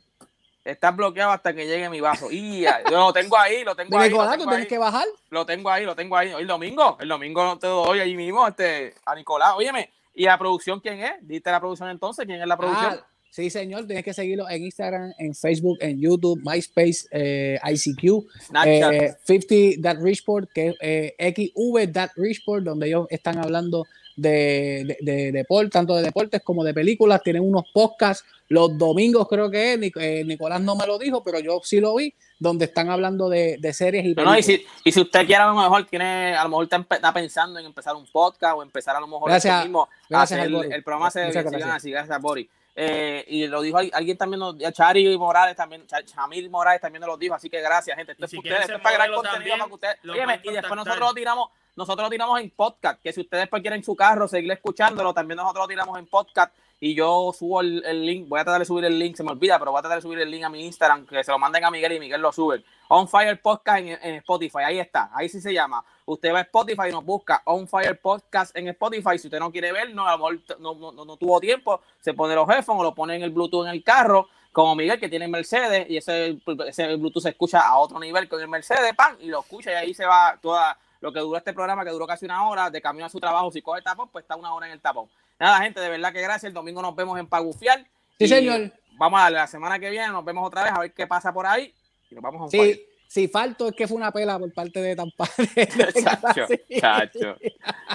[0.65, 2.29] Está bloqueado hasta que llegue mi vaso.
[2.31, 4.11] Y yo lo tengo ahí, lo tengo ahí.
[4.11, 5.07] Lo tengo tienes ahí, que bajar.
[5.31, 6.31] lo tengo ahí, lo tengo ahí.
[6.31, 9.55] El domingo, el domingo te doy ahí mismo este, a Nicolás.
[9.57, 11.13] Óyeme, ¿y la producción quién es?
[11.23, 12.99] Diste la producción entonces, ¿quién es la producción?
[13.01, 18.27] Ah, Sí, señor, tienes que seguirlo en Instagram, en Facebook, en YouTube, MySpace, eh, ICQ,
[18.67, 23.87] eh, 50 That Richport, que es eh, XV That Richport, donde ellos están hablando
[24.17, 27.23] de, de, deporte, tanto de deportes como de películas.
[27.23, 29.93] Tienen unos podcasts los domingos, creo que es.
[29.97, 33.59] Eh, Nicolás no me lo dijo, pero yo sí lo vi, donde están hablando de,
[33.73, 34.41] series y películas.
[34.41, 37.59] y, si, y si usted quiere, a lo mejor tiene, a lo mejor está, pensando
[37.59, 39.89] en empezar un podcast o empezar a lo mejor gracias, mismo.
[40.09, 41.63] Gracias, el, programa se gracias.
[41.65, 41.91] así.
[41.91, 42.49] Gracias, Boris.
[42.75, 47.17] Eh, y lo dijo alguien también, nos, Chari Morales también, Chamil Morales también nos lo
[47.19, 48.13] dijo, así que gracias, gente.
[48.13, 49.97] Esto es, ustedes, esto es para gran contenido para que ustedes.
[50.45, 53.85] y después nosotros lo tiramos, nosotros lo tiramos en podcast, que si ustedes después quieren
[53.85, 56.55] su carro seguir escuchándolo, también nosotros lo tiramos en podcast
[56.85, 59.57] y yo subo el, link, voy a tratar de subir el link, se me olvida,
[59.57, 61.65] pero voy a tratar de subir el link a mi Instagram, que se lo manden
[61.65, 62.65] a Miguel y Miguel lo sube.
[62.89, 65.85] On Fire Podcast en, Spotify, ahí está, ahí sí se llama.
[66.07, 69.17] Usted va a Spotify y nos busca On Fire Podcast en Spotify.
[69.17, 72.35] Si usted no quiere vernos, a lo mejor no, no, no, tuvo tiempo, se pone
[72.35, 75.29] los headphones o lo pone en el Bluetooth en el carro, como Miguel que tiene
[75.29, 79.29] Mercedes y ese, ese Bluetooth se escucha a otro nivel con el Mercedes, pan, y
[79.29, 82.25] lo escucha y ahí se va toda lo que duró este programa, que duró casi
[82.25, 84.67] una hora, de camino a su trabajo, si coge el tapón, pues está una hora
[84.67, 85.09] en el tapón.
[85.43, 86.45] Nada, gente, de verdad que gracias.
[86.45, 87.85] El domingo nos vemos en Pagufial.
[88.17, 88.71] Sí, señor.
[88.97, 91.47] Vamos a la semana que viene, nos vemos otra vez a ver qué pasa por
[91.47, 91.75] ahí
[92.09, 94.95] y nos vamos a Sí, si falto es que fue una pela por parte de
[94.95, 95.27] Tampa.
[95.35, 96.47] chacho,
[96.79, 97.37] chacho.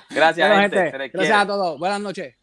[0.09, 1.09] Gracias, gente.
[1.13, 1.79] Gracias a todos.
[1.79, 2.35] Buenas noches.